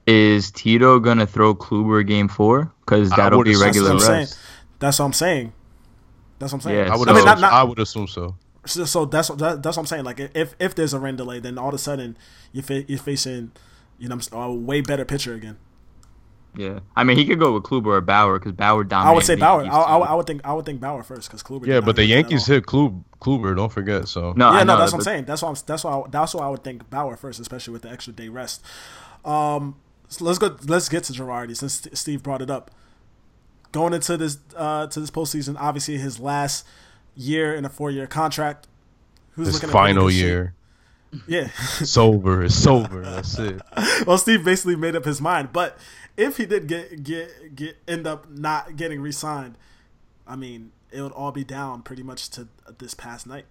Is 0.06 0.50
Tito 0.50 0.98
going 0.98 1.18
to 1.18 1.26
throw 1.26 1.54
Kluber 1.54 2.04
game 2.04 2.26
4 2.26 2.72
cuz 2.86 3.10
that'll 3.10 3.38
would 3.38 3.44
be 3.44 3.54
regular 3.56 3.90
That's 3.90 4.08
rest. 4.08 4.32
saying. 4.32 4.42
That's 4.80 4.98
what 4.98 5.04
I'm 5.04 5.12
saying. 5.12 5.52
That's 6.40 6.52
what 6.52 6.58
I'm 6.58 6.60
saying. 6.62 6.86
Yeah, 6.86 6.92
I 6.92 6.96
would 6.96 7.08
I 7.08 7.12
mean, 7.12 7.18
assume, 7.18 7.26
not, 7.26 7.40
not, 7.40 7.52
I 7.52 7.62
would 7.62 7.78
assume 7.78 8.08
so. 8.08 8.34
So, 8.66 8.84
so 8.86 9.04
that's 9.04 9.28
that, 9.28 9.62
that's 9.62 9.76
what 9.76 9.82
I'm 9.82 9.86
saying. 9.86 10.04
Like 10.04 10.18
if 10.34 10.54
if 10.58 10.74
there's 10.74 10.92
a 10.92 10.98
rain 10.98 11.14
delay, 11.14 11.38
then 11.38 11.56
all 11.58 11.68
of 11.68 11.74
a 11.74 11.78
sudden 11.78 12.16
you 12.52 12.62
fa- 12.62 12.84
you're 12.88 12.98
facing, 12.98 13.52
you 13.98 14.08
know, 14.08 14.18
a 14.32 14.52
way 14.52 14.80
better 14.80 15.04
pitcher 15.04 15.34
again. 15.34 15.58
Yeah. 16.56 16.80
I 16.96 17.04
mean, 17.04 17.16
he 17.16 17.26
could 17.26 17.38
go 17.38 17.52
with 17.52 17.62
Kluber 17.62 17.86
or 17.98 18.00
Bauer 18.00 18.38
cuz 18.40 18.52
Bauer 18.52 18.82
dominated. 18.84 19.12
I 19.12 19.14
would 19.14 19.24
say 19.24 19.36
Bauer. 19.36 19.64
I, 19.64 19.68
I. 19.68 19.98
I 19.98 20.14
would 20.14 20.26
think 20.26 20.40
I 20.44 20.52
would 20.52 20.66
think 20.66 20.80
Bauer 20.80 21.02
first 21.02 21.28
because 21.28 21.42
Kluber. 21.42 21.66
Yeah, 21.66 21.80
but 21.80 21.94
the 21.94 22.04
Yankees 22.04 22.46
hit 22.46 22.66
Klub, 22.66 23.04
Kluber. 23.20 23.54
Don't 23.54 23.70
forget. 23.70 24.08
So 24.08 24.32
No, 24.34 24.50
Yeah, 24.50 24.58
I 24.58 24.64
no, 24.64 24.74
know, 24.74 24.78
that's 24.80 24.92
what 24.92 24.98
I'm 24.98 25.04
saying. 25.04 25.24
That's 25.26 25.42
what 25.42 25.50
I'm, 25.50 25.56
that's 25.66 25.84
why 25.84 25.92
I, 25.92 26.02
that's 26.10 26.34
why 26.34 26.46
I 26.46 26.48
would 26.48 26.64
think 26.64 26.88
Bauer 26.90 27.16
first, 27.16 27.38
especially 27.38 27.72
with 27.72 27.82
the 27.82 27.90
extra 27.90 28.12
day 28.12 28.28
rest. 28.28 28.64
Um, 29.24 29.76
so 30.08 30.24
let's 30.24 30.38
go. 30.38 30.56
Let's 30.66 30.88
get 30.88 31.04
to 31.04 31.12
Girardi 31.12 31.56
since 31.56 31.74
St- 31.74 31.96
Steve 31.96 32.22
brought 32.22 32.42
it 32.42 32.50
up. 32.50 32.70
Going 33.72 33.92
into 33.94 34.16
this 34.16 34.38
uh 34.56 34.86
to 34.88 35.00
this 35.00 35.10
postseason, 35.10 35.56
obviously 35.58 35.98
his 35.98 36.18
last 36.18 36.66
year 37.16 37.54
in 37.54 37.64
a 37.64 37.68
four 37.68 37.90
year 37.90 38.06
contract. 38.06 38.66
Who's 39.32 39.46
his 39.46 39.54
looking 39.56 39.70
final 39.70 40.06
this 40.06 40.16
shit? 40.16 40.24
year, 40.24 40.54
Yeah. 41.26 41.48
sober, 41.54 42.42
is 42.42 42.60
sober. 42.60 43.02
That's 43.02 43.38
it. 43.38 43.60
well, 44.06 44.18
Steve 44.18 44.44
basically 44.44 44.76
made 44.76 44.96
up 44.96 45.04
his 45.04 45.20
mind. 45.20 45.50
But 45.52 45.78
if 46.16 46.36
he 46.36 46.46
did 46.46 46.66
get 46.66 47.02
get 47.04 47.54
get 47.54 47.76
end 47.86 48.06
up 48.06 48.28
not 48.28 48.76
getting 48.76 49.00
re-signed, 49.00 49.56
I 50.26 50.36
mean, 50.36 50.72
it 50.90 51.00
would 51.02 51.12
all 51.12 51.32
be 51.32 51.44
down 51.44 51.82
pretty 51.82 52.02
much 52.02 52.28
to 52.30 52.48
this 52.78 52.94
past 52.94 53.26
night. 53.26 53.46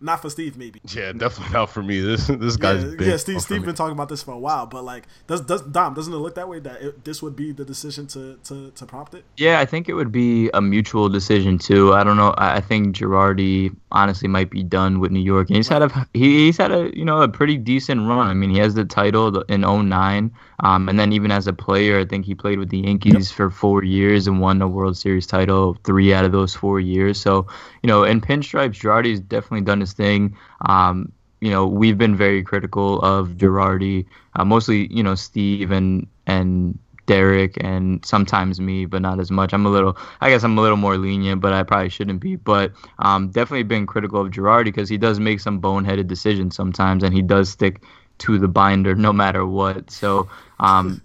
Not 0.00 0.20
for 0.20 0.28
Steve, 0.28 0.58
maybe. 0.58 0.80
Yeah, 0.88 1.12
definitely 1.12 1.54
not 1.54 1.70
for 1.70 1.82
me. 1.82 2.00
This 2.00 2.26
this 2.26 2.56
guy's 2.56 2.84
yeah, 2.84 2.90
big. 2.90 3.06
yeah, 3.06 3.16
Steve. 3.16 3.36
for 3.36 3.40
Steve 3.40 3.64
been 3.64 3.74
talking 3.74 3.92
about 3.92 4.08
this 4.08 4.22
for 4.22 4.32
a 4.32 4.38
while, 4.38 4.66
but 4.66 4.84
like, 4.84 5.04
does 5.26 5.40
does 5.40 5.62
Dom 5.62 5.94
doesn't 5.94 6.12
it 6.12 6.16
look 6.16 6.34
that 6.34 6.48
way 6.48 6.60
that 6.60 6.82
it, 6.82 7.04
this 7.04 7.22
would 7.22 7.34
be 7.34 7.52
the 7.52 7.64
decision 7.64 8.06
to 8.08 8.38
to 8.44 8.70
to 8.72 8.86
prompt 8.86 9.14
it? 9.14 9.24
Yeah, 9.36 9.58
I 9.58 9.64
think 9.64 9.88
it 9.88 9.94
would 9.94 10.12
be 10.12 10.50
a 10.52 10.60
mutual 10.60 11.08
decision 11.08 11.58
too. 11.58 11.94
I 11.94 12.04
don't 12.04 12.16
know. 12.16 12.34
I 12.36 12.56
I 12.56 12.60
think 12.60 12.96
Girardi 12.96 13.74
honestly 13.92 14.28
might 14.28 14.50
be 14.50 14.62
done 14.62 15.00
with 15.00 15.10
New 15.10 15.20
York. 15.20 15.48
And 15.48 15.56
he's 15.56 15.68
had 15.68 15.82
a 15.82 16.08
he, 16.12 16.46
he's 16.46 16.56
had 16.56 16.72
a 16.72 16.90
you 16.96 17.04
know 17.04 17.22
a 17.22 17.28
pretty 17.28 17.56
decent 17.56 18.06
run. 18.06 18.28
I 18.28 18.34
mean, 18.34 18.50
he 18.50 18.58
has 18.58 18.74
the 18.74 18.84
title 18.84 19.42
in 19.42 19.60
09. 19.62 20.32
Um, 20.60 20.88
and 20.88 20.98
then 20.98 21.12
even 21.12 21.30
as 21.30 21.46
a 21.46 21.52
player, 21.52 22.00
I 22.00 22.06
think 22.06 22.24
he 22.24 22.34
played 22.34 22.58
with 22.58 22.70
the 22.70 22.78
Yankees 22.78 23.30
for 23.30 23.50
four 23.50 23.84
years 23.84 24.26
and 24.26 24.40
won 24.40 24.58
the 24.58 24.66
World 24.66 24.96
Series 24.96 25.26
title 25.26 25.76
three 25.84 26.14
out 26.14 26.24
of 26.24 26.32
those 26.32 26.54
four 26.54 26.80
years. 26.80 27.20
So 27.20 27.46
you 27.82 27.88
know, 27.88 28.04
in 28.04 28.20
pinstripes, 28.20 28.80
Girardi's 28.80 29.20
definitely 29.20 29.62
done 29.62 29.80
his 29.80 29.85
thing. 29.92 30.36
Um, 30.62 31.12
you 31.40 31.50
know, 31.50 31.66
we've 31.66 31.98
been 31.98 32.16
very 32.16 32.42
critical 32.42 33.00
of 33.02 33.30
Girardi, 33.36 34.06
uh, 34.34 34.44
mostly 34.44 34.92
you 34.92 35.02
know 35.02 35.14
Steve 35.14 35.70
and 35.70 36.06
and 36.26 36.78
Derek 37.06 37.56
and 37.62 38.04
sometimes 38.04 38.60
me, 38.60 38.84
but 38.84 39.00
not 39.00 39.20
as 39.20 39.30
much. 39.30 39.52
I'm 39.54 39.64
a 39.64 39.70
little, 39.70 39.96
I 40.20 40.28
guess 40.28 40.42
I'm 40.42 40.58
a 40.58 40.60
little 40.60 40.76
more 40.76 40.98
lenient, 40.98 41.40
but 41.40 41.52
I 41.52 41.62
probably 41.62 41.88
shouldn't 41.88 42.20
be. 42.20 42.36
But 42.36 42.72
um, 42.98 43.28
definitely 43.28 43.62
been 43.62 43.86
critical 43.86 44.20
of 44.20 44.32
Girardi 44.32 44.64
because 44.64 44.88
he 44.88 44.98
does 44.98 45.18
make 45.20 45.40
some 45.40 45.60
boneheaded 45.60 46.08
decisions 46.08 46.56
sometimes, 46.56 47.02
and 47.02 47.14
he 47.14 47.22
does 47.22 47.48
stick 47.48 47.82
to 48.18 48.38
the 48.38 48.48
binder 48.48 48.94
no 48.94 49.12
matter 49.12 49.46
what. 49.46 49.90
So 49.90 50.28
um, 50.58 51.00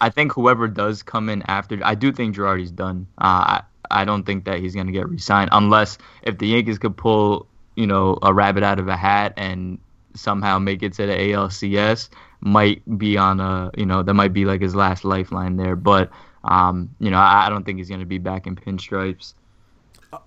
I 0.00 0.10
think 0.10 0.32
whoever 0.32 0.68
does 0.68 1.02
come 1.02 1.28
in 1.28 1.42
after, 1.42 1.78
I 1.82 1.94
do 1.94 2.12
think 2.12 2.36
Girardi's 2.36 2.70
done. 2.70 3.06
Uh, 3.18 3.60
I, 3.60 3.62
I 3.90 4.04
don't 4.04 4.24
think 4.24 4.44
that 4.44 4.60
he's 4.60 4.74
going 4.74 4.86
to 4.86 4.92
get 4.92 5.08
re-signed 5.08 5.50
unless 5.52 5.98
if 6.22 6.38
the 6.38 6.46
Yankees 6.46 6.78
could 6.78 6.96
pull, 6.96 7.46
you 7.76 7.86
know, 7.86 8.18
a 8.22 8.32
rabbit 8.32 8.62
out 8.62 8.78
of 8.78 8.88
a 8.88 8.96
hat 8.96 9.34
and 9.36 9.78
somehow 10.14 10.58
make 10.58 10.82
it 10.82 10.92
to 10.94 11.06
the 11.06 11.12
ALCS 11.12 12.08
might 12.40 12.82
be 12.98 13.16
on 13.16 13.40
a 13.40 13.70
you 13.76 13.86
know 13.86 14.02
that 14.02 14.14
might 14.14 14.32
be 14.32 14.44
like 14.44 14.60
his 14.60 14.74
last 14.74 15.02
lifeline 15.04 15.56
there 15.56 15.74
but 15.74 16.10
um 16.44 16.90
you 17.00 17.10
know 17.10 17.16
I, 17.16 17.46
I 17.46 17.48
don't 17.48 17.64
think 17.64 17.78
he's 17.78 17.88
going 17.88 18.00
to 18.00 18.06
be 18.06 18.18
back 18.18 18.46
in 18.46 18.54
pinstripes 18.54 19.32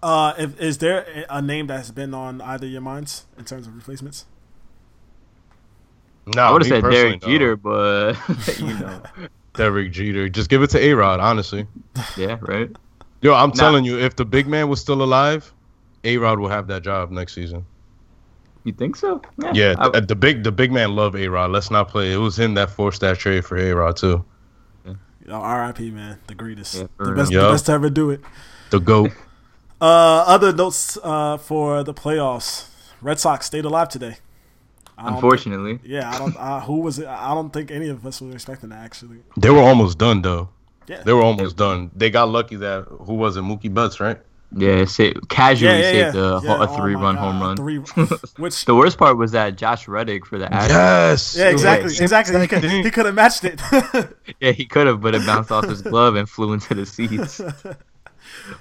Uh, 0.04 0.34
if, 0.38 0.60
is 0.60 0.80
there 0.80 1.26
a 1.30 1.42
name 1.42 1.68
that's 1.68 1.92
been 1.92 2.14
on 2.14 2.42
either 2.42 2.66
of 2.66 2.72
your 2.72 2.82
minds 2.82 3.28
in 3.38 3.46
terms 3.46 3.68
of 3.68 3.76
replacements? 3.76 4.26
No, 6.26 6.42
I 6.42 6.52
would 6.52 6.62
have 6.64 6.70
said 6.70 6.84
Derek 6.90 7.22
no. 7.22 7.28
Jeter 7.28 7.56
but 7.56 8.16
you 8.60 8.74
know 8.74 9.02
Derek 9.54 9.92
Jeter. 9.92 10.28
Just 10.28 10.50
give 10.50 10.62
it 10.64 10.70
to 10.72 10.80
A 10.84 10.94
Rod, 10.94 11.20
honestly. 11.20 11.66
yeah 12.18 12.38
right 12.42 12.70
Yo, 13.22 13.34
I'm 13.34 13.50
Nah. 13.50 13.56
telling 13.56 13.86
you, 13.86 13.98
if 13.98 14.16
the 14.16 14.26
big 14.26 14.48
man 14.48 14.70
was 14.70 14.80
still 14.80 15.02
alive, 15.02 15.52
A 16.08 16.18
Rod 16.18 16.40
will 16.40 16.50
have 16.50 16.68
that 16.68 16.82
job 16.84 17.12
next 17.12 17.34
season. 17.34 17.66
you 18.64 18.74
think 18.74 18.96
so 18.96 19.22
Yeah, 19.54 19.76
I- 19.80 20.00
the 20.02 20.16
big 20.16 20.44
the 20.44 20.52
big 20.52 20.72
man 20.72 20.96
loved 20.96 21.16
A 21.16 21.28
Rod. 21.30 21.52
Let's 21.52 21.70
not 21.72 21.88
play. 21.90 22.12
It 22.14 22.18
was 22.18 22.38
him 22.40 22.54
that 22.56 22.70
forced 22.70 23.02
that 23.02 23.18
trade 23.20 23.44
for 23.46 23.58
A 23.58 23.72
Rod 23.74 23.96
too. 23.98 24.24
Yo, 24.86 25.34
R.I.P. 25.36 25.92
Man, 25.92 26.18
the 26.28 26.36
greatest, 26.36 26.76
Yeah, 26.76 26.84
the 26.98 27.04
real. 27.06 27.16
best, 27.16 27.32
the 27.32 27.40
best 27.52 27.66
to 27.66 27.72
ever 27.74 27.90
do 27.90 28.10
it. 28.12 28.22
The 28.72 28.80
goat. 28.80 29.12
Uh, 29.80 30.24
other 30.26 30.52
notes 30.52 30.98
uh, 31.04 31.38
for 31.38 31.84
the 31.84 31.94
playoffs: 31.94 32.68
Red 33.00 33.20
Sox 33.20 33.46
stayed 33.46 33.64
alive 33.64 33.90
today. 33.90 34.18
Unfortunately 34.98 35.78
think- 35.78 35.82
yeah, 35.88 36.10
I 36.12 36.18
don't. 36.18 36.36
Uh, 36.36 36.60
who 36.62 36.78
was 36.80 36.98
it? 36.98 37.08
I 37.08 37.36
don't 37.36 37.52
think 37.54 37.70
any 37.70 37.88
of 37.90 38.04
us 38.04 38.20
were 38.20 38.32
expecting 38.32 38.70
that. 38.70 38.84
Actually, 38.84 39.20
they 39.38 39.52
were 39.52 39.60
almost 39.62 40.00
done 40.00 40.24
though. 40.24 40.50
yeah, 40.88 41.04
They 41.04 41.14
were 41.14 41.22
almost 41.22 41.58
done. 41.58 41.92
They 41.96 42.10
got 42.10 42.30
lucky 42.30 42.56
that 42.56 42.86
who 43.06 43.14
was 43.14 43.38
it? 43.38 43.42
Mookie 43.42 43.72
Betts, 43.72 44.00
right? 44.00 44.18
Yeah 44.56 44.86
sa- 44.86 45.12
casually 45.28 45.72
yeah, 45.80 45.92
yeah, 45.92 45.92
yeah. 45.92 46.12
saved 46.12 46.16
a, 46.18 46.40
Yeah, 46.44 46.56
a 46.64 46.70
oh 46.70 46.78
three 46.78 46.96
my 46.96 47.02
run 47.02 47.16
God, 47.16 47.22
home 47.22 47.42
run 47.42 47.58
Three, 47.58 47.78
which 48.38 48.64
the 48.66 48.76
worst 48.76 48.98
part 48.98 49.18
was 49.18 49.32
that 49.34 49.58
Josh 49.58 49.88
Reddick 49.88 50.26
for 50.26 50.38
the 50.40 50.46
Astros 50.48 50.70
Yes. 50.70 51.36
yeah, 51.38 51.50
exactly, 51.50 51.90
Same 51.90 52.04
exactly. 52.06 52.40
He 52.42 52.48
could, 52.48 52.64
he 52.64 52.90
could 52.92 53.06
have 53.08 53.16
matched 53.16 53.44
it. 53.44 53.60
Yeah, 54.40 54.52
he 54.52 54.66
could 54.66 54.88
have, 54.88 55.02
but 55.02 55.16
it 55.16 55.26
bounced 55.26 55.52
off 55.52 55.68
his 55.68 55.82
glove 55.82 56.16
and 56.16 56.30
flew 56.30 56.54
into 56.54 56.74
the 56.74 56.86
seats. 56.86 57.42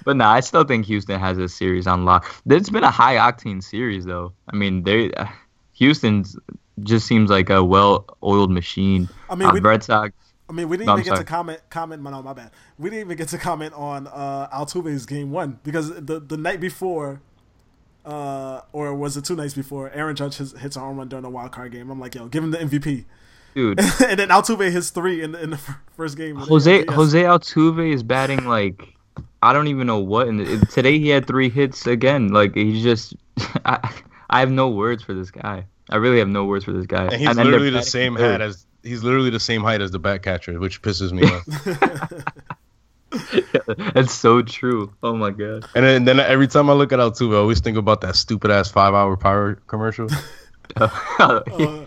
But 0.05 0.15
no, 0.17 0.25
I 0.25 0.39
still 0.39 0.63
think 0.63 0.85
Houston 0.85 1.19
has 1.19 1.37
this 1.37 1.53
series 1.55 1.87
on 1.87 2.05
lock. 2.05 2.25
It's 2.45 2.69
been 2.69 2.83
a 2.83 2.91
high 2.91 3.15
octane 3.15 3.61
series, 3.63 4.05
though. 4.05 4.33
I 4.51 4.55
mean, 4.55 4.83
they 4.83 5.11
uh, 5.13 5.27
Houston's 5.73 6.37
just 6.83 7.05
seems 7.07 7.29
like 7.29 7.49
a 7.49 7.63
well-oiled 7.63 8.51
machine. 8.51 9.09
I 9.29 9.35
mean, 9.35 9.49
Uh, 9.49 9.53
we- 9.53 9.59
Red 9.59 9.83
Sox. 9.83 10.13
I 10.49 10.53
mean, 10.53 10.69
we 10.69 10.77
didn't 10.77 10.87
No, 10.87 10.93
I'm 10.93 10.99
even 10.99 11.13
get 11.13 11.19
to 11.19 11.25
comment. 11.25 11.61
Comment, 11.69 12.01
no, 12.01 12.21
my 12.21 12.33
bad. 12.33 12.51
We 12.77 12.89
didn't 12.89 13.07
even 13.07 13.17
get 13.17 13.27
to 13.29 13.37
comment 13.37 13.73
on 13.73 14.07
uh, 14.07 14.47
Altuve's 14.49 15.05
game 15.05 15.31
one 15.31 15.59
because 15.63 15.93
the 15.93 16.19
the 16.19 16.37
night 16.37 16.59
before, 16.59 17.21
uh, 18.05 18.61
or 18.71 18.93
was 18.93 19.17
it 19.17 19.25
two 19.25 19.35
nights 19.35 19.53
before? 19.53 19.91
Aaron 19.91 20.15
Judge 20.15 20.37
his, 20.37 20.53
hits 20.53 20.75
a 20.75 20.79
home 20.79 20.97
run 20.97 21.09
during 21.09 21.23
the 21.23 21.29
wild 21.29 21.51
card 21.51 21.71
game. 21.71 21.89
I'm 21.89 21.99
like, 21.99 22.15
yo, 22.15 22.27
give 22.27 22.43
him 22.43 22.51
the 22.51 22.59
MVP. 22.59 23.05
Dude, 23.55 23.79
and 24.07 24.19
then 24.19 24.29
Altuve 24.29 24.71
hits 24.71 24.89
three 24.91 25.21
in 25.21 25.33
the, 25.33 25.41
in 25.41 25.49
the 25.49 25.59
first 25.95 26.15
game. 26.15 26.35
Jose 26.35 26.77
Yes. 26.77 26.85
Jose 26.89 27.21
Altuve 27.23 27.91
is 27.93 28.03
batting 28.03 28.45
like 28.45 28.97
I 29.41 29.53
don't 29.53 29.67
even 29.67 29.87
know 29.87 29.99
what. 29.99 30.27
And 30.27 30.69
today 30.69 30.99
he 30.99 31.09
had 31.09 31.27
three 31.27 31.49
hits 31.49 31.85
again. 31.87 32.29
Like 32.29 32.55
he's 32.55 32.83
just, 32.83 33.15
I, 33.65 33.91
I 34.29 34.39
have 34.39 34.51
no 34.51 34.69
words 34.69 35.03
for 35.03 35.13
this 35.13 35.31
guy. 35.31 35.65
I 35.89 35.97
really 35.97 36.19
have 36.19 36.27
no 36.27 36.45
words 36.45 36.65
for 36.65 36.73
this 36.73 36.85
guy. 36.85 37.05
And 37.05 37.13
he's 37.13 37.27
then 37.27 37.35
they're 37.37 37.45
literally 37.45 37.69
the 37.69 37.81
same 37.81 38.15
hat 38.15 38.41
as 38.41 38.65
he's 38.87 39.03
literally 39.03 39.29
the 39.29 39.39
same 39.39 39.61
height 39.61 39.81
as 39.81 39.91
the 39.91 39.99
bat 39.99 40.23
catcher, 40.23 40.59
which 40.59 40.81
pisses 40.81 41.11
me 41.11 41.23
off. 41.23 41.45
That's 43.93 44.13
so 44.13 44.41
true. 44.41 44.93
Oh 45.01 45.15
my 45.15 45.31
god. 45.31 45.65
And 45.75 45.85
then, 45.85 46.05
then 46.05 46.19
every 46.19 46.47
time 46.47 46.69
I 46.69 46.73
look 46.73 46.91
at 46.91 46.99
Altuve, 46.99 47.33
I 47.33 47.37
always 47.37 47.59
think 47.59 47.77
about 47.77 48.01
that 48.01 48.15
stupid 48.15 48.51
ass 48.51 48.69
five 48.69 48.93
hour 48.93 49.15
power 49.17 49.55
commercial. 49.67 50.07
Uh, 50.75 51.85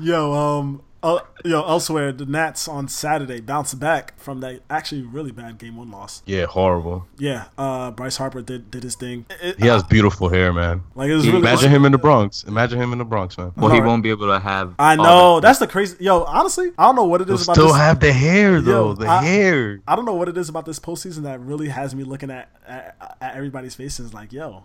yo, 0.00 0.32
um, 0.32 0.82
uh, 1.02 1.18
yo, 1.44 1.62
elsewhere, 1.66 2.12
the 2.12 2.24
Nats 2.26 2.68
on 2.68 2.86
Saturday 2.88 3.40
bounced 3.40 3.78
back 3.80 4.18
from 4.18 4.40
that 4.40 4.60
actually 4.70 5.02
really 5.02 5.32
bad 5.32 5.58
game 5.58 5.76
one 5.76 5.90
loss. 5.90 6.22
Yeah, 6.26 6.46
horrible. 6.46 7.06
Yeah, 7.18 7.46
uh, 7.58 7.90
Bryce 7.90 8.16
Harper 8.16 8.42
did 8.42 8.70
did 8.70 8.82
his 8.84 8.94
thing. 8.94 9.26
It- 9.42 9.58
He 9.60 9.66
has 9.66 9.82
beautiful 9.82 10.28
hair, 10.28 10.52
man. 10.52 10.82
like 10.94 11.08
it 11.10 11.14
was 11.14 11.26
really 11.26 11.38
Imagine 11.40 11.70
him 11.70 11.84
in 11.84 11.92
the 11.92 11.98
Bronx. 11.98 12.44
Imagine 12.44 12.80
him 12.80 12.92
in 12.92 12.98
the 12.98 13.04
Bronx, 13.04 13.36
man. 13.36 13.52
well, 13.56 13.68
he 13.70 13.76
Alright. 13.76 13.88
won't 13.88 14.02
be 14.02 14.10
able 14.10 14.28
to 14.28 14.38
have. 14.40 14.74
I 14.78 14.96
know 14.96 15.36
that. 15.36 15.42
that's 15.48 15.58
the 15.58 15.66
crazy. 15.66 15.96
Yo, 16.00 16.22
honestly, 16.24 16.70
I 16.78 16.84
don't 16.84 16.96
know 16.96 17.04
what 17.06 17.20
it 17.20 17.28
is 17.30 17.40
He'll 17.40 17.44
about 17.52 17.54
still 17.54 17.66
this. 17.68 17.76
have 17.76 18.00
the 18.00 18.12
hair 18.12 18.60
though. 18.60 18.88
Yo, 18.90 18.94
the 18.94 19.06
I- 19.08 19.22
hair. 19.24 19.80
I 19.88 19.96
don't 19.96 20.04
know 20.04 20.14
what 20.14 20.28
it 20.28 20.36
is 20.38 20.48
about 20.48 20.66
this 20.66 20.78
postseason 20.78 21.22
that 21.24 21.40
really 21.40 21.68
has 21.68 21.94
me 21.94 22.04
looking 22.04 22.30
at 22.30 22.48
at, 22.66 23.16
at 23.20 23.34
everybody's 23.34 23.74
faces 23.74 24.14
like, 24.14 24.32
yo, 24.32 24.64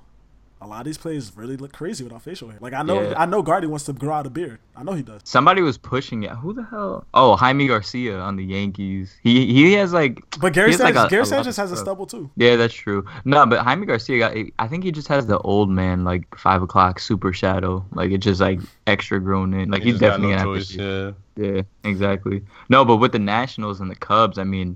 a 0.60 0.68
lot 0.68 0.80
of 0.80 0.86
these 0.86 0.98
players 0.98 1.32
really 1.36 1.56
look 1.56 1.72
crazy 1.72 2.04
without 2.04 2.22
facial 2.24 2.50
hair. 2.50 2.58
Like 2.62 2.74
I 2.74 2.82
know, 2.82 3.02
Yeah. 3.02 3.14
I 3.16 3.26
know, 3.26 3.42
Gardy 3.44 3.68
wants 3.68 3.86
to 3.86 3.94
grow 3.94 4.14
out 4.14 4.26
a 4.26 4.30
beard. 4.30 4.60
I 4.76 4.84
know 4.84 4.94
he 4.94 5.04
does. 5.04 5.22
Somebody 5.24 5.62
was 5.62 5.78
pushing 5.78 6.24
it. 6.24 6.32
Who 6.32 6.54
the 6.54 6.64
hell? 6.64 7.06
Oh, 7.14 7.36
Jaime 7.36 7.68
Garcia 7.68 8.18
on 8.20 8.36
the 8.38 8.44
Yankees. 8.44 9.16
He 9.22 9.46
he 9.54 9.74
has 9.74 9.94
like. 9.94 10.20
But 10.40 10.54
Gary 10.54 10.70
he 10.70 10.72
has, 10.74 10.82
like, 10.82 10.94
Sanchez, 10.96 11.06
a- 11.06 11.10
Gary 11.10 11.22
a 11.24 11.26
Sanchez 11.26 11.58
of 11.60 11.64
has 11.64 11.72
a 11.72 11.78
stubble 11.78 12.06
too. 12.08 12.30
Yeah, 12.36 12.56
that's 12.56 12.74
true. 12.74 13.06
No, 13.26 13.46
but 13.46 13.60
Jaime 13.60 13.86
Garcia 13.86 14.18
got. 14.20 14.36
I 14.60 14.68
think 14.68 14.84
he 14.84 14.92
just 14.92 15.08
has 15.10 15.28
the 15.28 15.38
old 15.40 15.70
man 15.70 16.04
like 16.04 16.36
five 16.36 16.62
o'clock 16.62 17.00
super 17.00 17.34
shadow. 17.34 17.86
Like 17.94 18.12
it's 18.12 18.24
just 18.26 18.42
like 18.42 18.60
extra 18.88 19.20
grown 19.20 19.54
in. 19.54 19.70
Like 19.70 19.84
He 19.84 19.92
he's 19.92 20.00
just 20.00 20.02
got 20.02 20.22
definitely 20.22 20.36
no 20.38 20.44
choice. 20.56 20.74
Yeah. 20.76 21.12
Yeah, 21.40 21.62
exactly. 21.84 22.44
No, 22.70 22.84
but 22.84 22.98
with 22.98 23.12
the 23.12 23.20
Nationals 23.20 23.80
and 23.80 23.92
the 23.92 23.96
Cubs, 23.96 24.40
I 24.40 24.44
mean, 24.44 24.76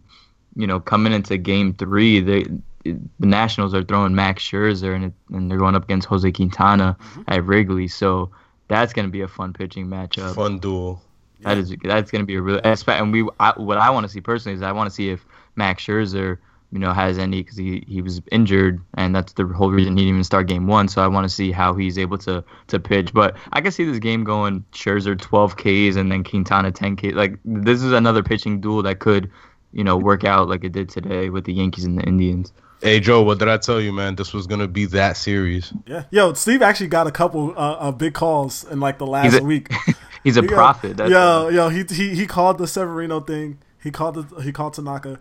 you 0.56 0.68
know, 0.68 0.80
coming 0.80 1.12
into 1.12 1.38
Game 1.38 1.74
Three, 1.74 2.20
they 2.20 2.46
the 2.84 3.00
Nationals 3.20 3.74
are 3.74 3.84
throwing 3.84 4.16
Max 4.16 4.44
Scherzer 4.44 4.96
and 4.96 5.06
it, 5.06 5.14
and 5.32 5.50
they're 5.50 5.58
going 5.58 5.76
up 5.76 5.84
against 5.84 6.08
Jose 6.08 6.32
Quintana 6.32 6.98
mm-hmm. 7.00 7.22
at 7.28 7.44
Wrigley, 7.46 7.88
so 7.88 8.32
that's 8.68 8.94
going 8.94 9.06
to 9.06 9.12
be 9.12 9.22
a 9.22 9.28
fun 9.28 9.54
pitching 9.54 9.88
matchup. 9.88 10.36
Fun 10.36 10.60
duel. 10.60 11.02
That 11.42 11.58
is 11.58 11.76
that's 11.84 12.12
going 12.12 12.22
to 12.22 12.26
be 12.26 12.36
a 12.36 12.42
real 12.42 12.62
and 12.64 13.12
we 13.12 13.28
I, 13.40 13.54
what 13.58 13.78
I 13.78 13.90
want 13.90 14.06
to 14.06 14.12
see 14.12 14.22
personally 14.22 14.56
is 14.56 14.62
I 14.62 14.72
want 14.72 14.90
to 14.90 14.96
see 14.96 15.10
if 15.10 15.26
Max 15.56 15.84
Scherzer 15.84 16.38
you 16.72 16.80
know 16.80 16.94
has 16.94 17.18
any 17.18 17.42
because 17.42 17.58
he, 17.58 17.84
he 17.88 18.02
was 18.02 18.22
injured 18.32 18.80
and 18.94 19.16
that's 19.16 19.34
the 19.34 19.46
whole 19.46 19.72
reason 19.72 19.98
he 19.98 20.04
didn't 20.04 20.14
even 20.14 20.24
start 20.24 20.48
game 20.48 20.68
one. 20.68 20.88
So 20.88 21.04
I 21.04 21.08
want 21.08 21.26
to 21.26 21.30
see 21.30 21.52
how 21.52 21.74
he's 21.74 21.98
able 21.98 22.18
to 22.20 22.44
to 22.68 22.80
pitch. 22.80 23.14
But 23.14 23.36
I 23.52 23.62
can 23.62 23.72
see 23.72 23.86
this 23.86 24.00
game 24.00 24.24
going 24.24 24.64
Scherzer 24.72 25.20
12 25.20 25.56
Ks 25.58 25.96
and 25.98 26.12
then 26.12 26.24
Quintana 26.24 26.72
10 26.72 26.96
Ks. 26.96 27.14
Like 27.14 27.40
this 27.44 27.82
is 27.82 27.92
another 27.92 28.24
pitching 28.24 28.62
duel 28.62 28.84
that 28.84 29.00
could 29.00 29.30
you 29.74 29.84
know 29.84 29.98
work 29.98 30.24
out 30.24 30.48
like 30.48 30.64
it 30.64 30.72
did 30.72 30.90
today 30.90 31.30
with 31.30 31.46
the 31.46 31.54
Yankees 31.54 31.86
and 31.86 31.98
the 31.98 32.04
Indians 32.04 32.54
Hey 32.82 33.00
Joe, 33.00 33.22
what 33.22 33.38
did 33.38 33.48
I 33.48 33.58
tell 33.58 33.80
you, 33.80 33.94
man? 33.94 34.16
This 34.16 34.34
was 34.34 34.48
gonna 34.48 34.68
be 34.68 34.86
that 34.88 35.16
series. 35.16 35.72
Yeah, 35.86 36.06
yo, 36.10 36.34
Steve 36.34 36.62
actually 36.64 36.88
got 36.88 37.06
a 37.06 37.12
couple 37.12 37.52
uh, 37.52 37.74
uh, 37.74 37.92
big 37.92 38.14
calls 38.14 38.64
in 38.64 38.80
like 38.80 38.98
the 38.98 39.06
last 39.06 39.26
He's 39.34 39.36
a- 39.40 39.44
week. 39.44 39.72
he's 40.24 40.38
a 40.38 40.42
He 40.42 40.48
prophet 40.48 40.98
that's 40.98 41.12
yo, 41.12 41.50
yo, 41.50 41.70
he, 41.70 41.84
he 41.84 42.16
he 42.16 42.26
called 42.26 42.58
the 42.58 42.66
Severino 42.68 43.20
thing. 43.20 43.60
He 43.84 43.92
called 43.92 44.16
the 44.16 44.42
he 44.42 44.52
called 44.52 44.74
Tanaka. 44.74 45.20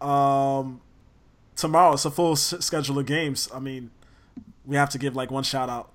Um, 0.00 0.80
tomorrow 1.54 1.92
it's 1.92 2.04
a 2.04 2.10
full 2.10 2.32
s- 2.32 2.54
schedule 2.58 2.98
of 2.98 3.06
games. 3.06 3.48
I 3.54 3.60
mean, 3.60 3.92
we 4.66 4.74
have 4.76 4.90
to 4.90 4.98
give 4.98 5.14
like 5.14 5.30
one 5.30 5.44
shout 5.44 5.68
out. 5.68 5.90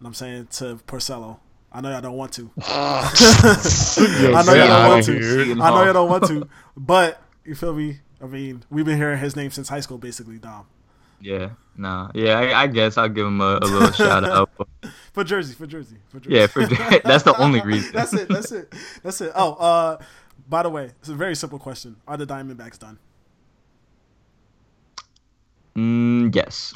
You 0.00 0.04
know 0.04 0.08
I'm 0.08 0.14
saying 0.14 0.48
to 0.52 0.80
Porcello. 0.88 1.38
I 1.70 1.80
know 1.80 1.90
y'all 1.90 2.00
don't 2.00 2.16
want 2.16 2.32
to. 2.32 2.50
I 2.58 4.42
know 4.44 4.54
y'all 4.54 4.66
don't 4.66 4.88
want 4.88 5.04
to. 5.06 5.12
here. 5.18 5.52
I 5.62 5.70
know 5.70 5.84
y'all 5.84 5.92
don't 5.92 6.08
want 6.08 6.26
to. 6.26 6.48
But 6.76 7.22
you 7.44 7.54
feel 7.54 7.74
me? 7.74 8.00
I 8.22 8.26
mean, 8.26 8.62
we've 8.70 8.84
been 8.84 8.96
hearing 8.98 9.18
his 9.18 9.34
name 9.36 9.50
since 9.50 9.68
high 9.68 9.80
school, 9.80 9.98
basically, 9.98 10.38
Dom. 10.38 10.66
yeah 11.20 11.50
no 11.76 12.10
yeah 12.14 12.38
I, 12.38 12.62
I 12.62 12.66
guess 12.66 12.98
I'll 12.98 13.08
give 13.08 13.26
him 13.26 13.40
a, 13.40 13.58
a 13.62 13.66
little 13.66 13.92
shout 13.92 14.24
out 14.24 14.50
For 15.12 15.24
Jersey, 15.24 15.54
for 15.54 15.66
Jersey, 15.66 15.96
for 16.08 16.20
Jersey. 16.20 16.34
yeah 16.36 16.46
for 16.46 16.66
that's 17.04 17.24
the 17.24 17.34
only 17.38 17.60
reason 17.62 17.92
that's 17.94 18.12
it. 18.12 18.28
That's 18.28 18.52
it. 18.52 18.72
That's 19.02 19.20
it. 19.20 19.32
Oh, 19.34 19.52
uh, 19.54 19.98
by 20.48 20.62
the 20.62 20.70
way, 20.70 20.90
it's 21.00 21.08
a 21.08 21.14
very 21.14 21.34
simple 21.36 21.58
question. 21.58 21.96
Are 22.08 22.16
the 22.16 22.26
Diamondbacks 22.26 22.78
done? 22.78 22.98
Mm, 25.76 26.34
yes. 26.34 26.74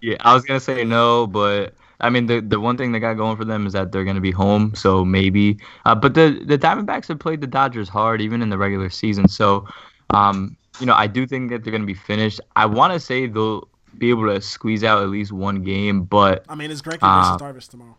yeah, 0.00 0.16
I 0.20 0.34
was 0.34 0.44
gonna 0.44 0.60
say 0.60 0.84
no, 0.84 1.26
but 1.26 1.74
I 2.00 2.10
mean 2.10 2.26
the 2.26 2.40
the 2.40 2.60
one 2.60 2.76
thing 2.76 2.92
they 2.92 3.00
got 3.00 3.14
going 3.14 3.36
for 3.36 3.44
them 3.44 3.66
is 3.66 3.72
that 3.72 3.90
they're 3.92 4.04
gonna 4.04 4.20
be 4.20 4.30
home, 4.30 4.74
so 4.74 5.04
maybe. 5.04 5.58
Uh, 5.84 5.94
but 5.94 6.14
the 6.14 6.42
the 6.46 6.56
Diamondbacks 6.58 7.08
have 7.08 7.18
played 7.18 7.40
the 7.40 7.46
Dodgers 7.46 7.88
hard 7.88 8.20
even 8.20 8.40
in 8.42 8.50
the 8.50 8.58
regular 8.58 8.88
season, 8.90 9.28
so 9.28 9.66
um, 10.10 10.56
you 10.80 10.86
know 10.86 10.94
I 10.94 11.06
do 11.08 11.26
think 11.26 11.50
that 11.50 11.64
they're 11.64 11.72
gonna 11.72 11.84
be 11.86 11.94
finished. 11.94 12.40
I 12.56 12.66
want 12.66 12.92
to 12.92 13.00
say 13.00 13.26
they'll 13.26 13.66
be 13.96 14.10
able 14.10 14.26
to 14.28 14.40
squeeze 14.40 14.84
out 14.84 15.02
at 15.02 15.08
least 15.08 15.32
one 15.32 15.62
game, 15.62 16.04
but 16.04 16.44
I 16.48 16.54
mean, 16.54 16.70
it's 16.70 16.82
Greinke 16.82 16.98
Uh, 17.02 17.36
versus 17.36 17.66
Darvish 17.66 17.68
tomorrow. 17.70 17.96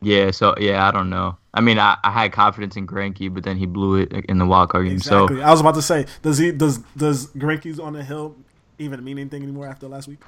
yeah, 0.00 0.30
so 0.30 0.54
yeah, 0.58 0.86
I 0.86 0.90
don't 0.90 1.10
know. 1.10 1.36
I 1.52 1.60
mean, 1.60 1.78
I, 1.78 1.98
I 2.02 2.10
had 2.12 2.32
confidence 2.32 2.76
in 2.76 2.86
Greinke, 2.86 3.32
but 3.34 3.42
then 3.42 3.56
he 3.58 3.66
blew 3.66 3.96
it 3.96 4.12
in 4.28 4.38
the 4.38 4.46
wild 4.46 4.70
card 4.70 4.86
game. 4.86 4.94
Exactly. 4.94 5.36
So 5.38 5.42
I 5.42 5.50
was 5.50 5.60
about 5.60 5.74
to 5.74 5.82
say, 5.82 6.06
does 6.22 6.38
he 6.38 6.52
does 6.52 6.78
does 6.96 7.26
Greinke's 7.34 7.78
on 7.78 7.92
the 7.92 8.02
hill 8.04 8.36
even 8.78 9.04
mean 9.04 9.18
anything 9.18 9.42
anymore 9.42 9.66
after 9.66 9.86
last 9.88 10.08
week? 10.08 10.20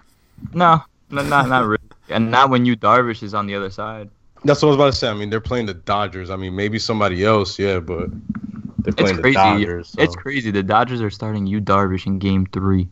no, 0.52 0.82
no, 1.10 1.22
not 1.22 1.48
not 1.48 1.64
really, 1.64 1.78
and 2.08 2.30
not 2.30 2.50
when 2.50 2.64
you 2.66 2.76
Darvish 2.76 3.22
is 3.22 3.34
on 3.34 3.46
the 3.46 3.54
other 3.54 3.70
side. 3.70 4.10
That's 4.44 4.60
what 4.62 4.68
I 4.68 4.70
was 4.70 4.76
about 4.76 4.86
to 4.92 4.98
say. 4.98 5.08
I 5.08 5.14
mean, 5.14 5.30
they're 5.30 5.40
playing 5.40 5.66
the 5.66 5.74
Dodgers. 5.74 6.28
I 6.30 6.36
mean, 6.36 6.56
maybe 6.56 6.78
somebody 6.78 7.24
else, 7.24 7.58
yeah, 7.58 7.78
but 7.78 8.10
they're 8.10 8.88
It's 8.88 8.96
playing 9.00 9.22
the. 9.22 9.32
Dodgers. 9.32 9.88
so- 9.90 10.02
It's 10.02 10.16
crazy. 10.16 10.50
The 10.50 10.62
Dodgers 10.64 11.00
are 11.00 11.10
starting 11.10 11.46
you 11.46 11.60
Darvish 11.60 12.06
in 12.06 12.18
Game 12.18 12.46
Three. 12.46 12.88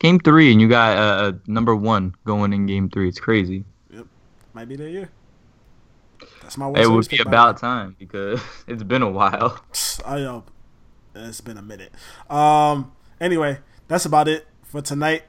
Game 0.00 0.18
Three, 0.18 0.50
and 0.50 0.60
you 0.60 0.68
got 0.68 0.98
a, 0.98 1.28
a 1.28 1.50
number 1.50 1.76
one 1.76 2.14
going 2.24 2.52
in 2.52 2.66
Game 2.66 2.90
Three. 2.90 3.08
It's 3.08 3.20
crazy. 3.20 3.64
Yep, 3.90 4.06
might 4.54 4.68
be 4.68 4.74
their 4.76 4.88
year. 4.88 5.10
That's 6.40 6.58
my. 6.58 6.68
It 6.76 6.90
would 6.90 7.08
be 7.08 7.18
about 7.18 7.58
time 7.58 7.94
because 7.98 8.40
it's 8.66 8.82
been 8.82 9.02
a 9.02 9.10
while. 9.10 9.60
I 10.04 10.18
know. 10.18 10.44
It's 11.14 11.40
been 11.40 11.58
a 11.58 11.62
minute. 11.62 11.92
Um. 12.28 12.90
Anyway, 13.20 13.58
that's 13.86 14.04
about 14.04 14.26
it 14.26 14.48
for 14.64 14.82
tonight. 14.82 15.22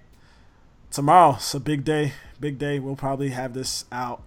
Tomorrow, 0.90 1.36
it's 1.36 1.54
a 1.54 1.60
big 1.60 1.84
day. 1.84 2.14
Big 2.44 2.58
day. 2.58 2.78
We'll 2.80 2.98
probably 2.98 3.30
have 3.30 3.54
this 3.54 3.86
out. 3.90 4.22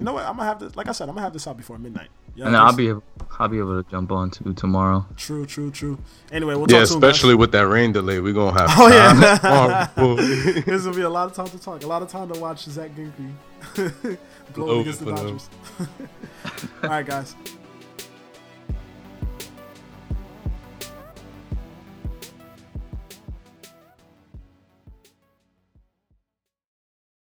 You 0.00 0.04
know 0.04 0.12
what? 0.12 0.26
I'm 0.26 0.36
gonna 0.36 0.48
have 0.48 0.58
this. 0.58 0.74
Like 0.74 0.88
I 0.88 0.92
said, 0.92 1.08
I'm 1.08 1.14
gonna 1.14 1.22
have 1.22 1.32
this 1.32 1.46
out 1.46 1.56
before 1.56 1.78
midnight. 1.78 2.08
Yeah, 2.34 2.46
And 2.48 2.56
I'll 2.56 2.74
be 2.74 2.88
able, 2.88 3.04
I'll 3.38 3.46
be 3.46 3.58
able 3.58 3.80
to 3.80 3.88
jump 3.88 4.10
on 4.10 4.28
to 4.32 4.52
tomorrow. 4.54 5.06
true, 5.16 5.46
true, 5.46 5.70
true. 5.70 5.96
Anyway, 6.32 6.56
we'll 6.56 6.68
yeah, 6.68 6.80
talk 6.80 6.88
soon, 6.88 7.00
guys. 7.00 7.10
especially 7.10 7.36
with 7.36 7.52
that 7.52 7.68
rain 7.68 7.92
delay, 7.92 8.18
we're 8.18 8.32
gonna 8.32 8.58
have. 8.58 8.70
Oh 8.76 8.88
time 8.88 9.20
yeah. 9.22 9.86
tomorrow. 9.94 10.16
this 10.62 10.84
will 10.84 10.94
be 10.94 11.02
a 11.02 11.08
lot 11.08 11.30
of 11.30 11.34
time 11.36 11.46
to 11.46 11.58
talk. 11.60 11.84
A 11.84 11.86
lot 11.86 12.02
of 12.02 12.08
time 12.08 12.28
to 12.32 12.40
watch 12.40 12.64
Zack 12.64 12.90
Greinke 12.96 13.32
blow 14.52 14.66
Blow 14.66 14.80
against 14.80 15.04
the. 15.04 15.14
Dodgers. 15.14 15.48
All 16.82 16.90
right, 16.90 17.06
guys. 17.06 17.36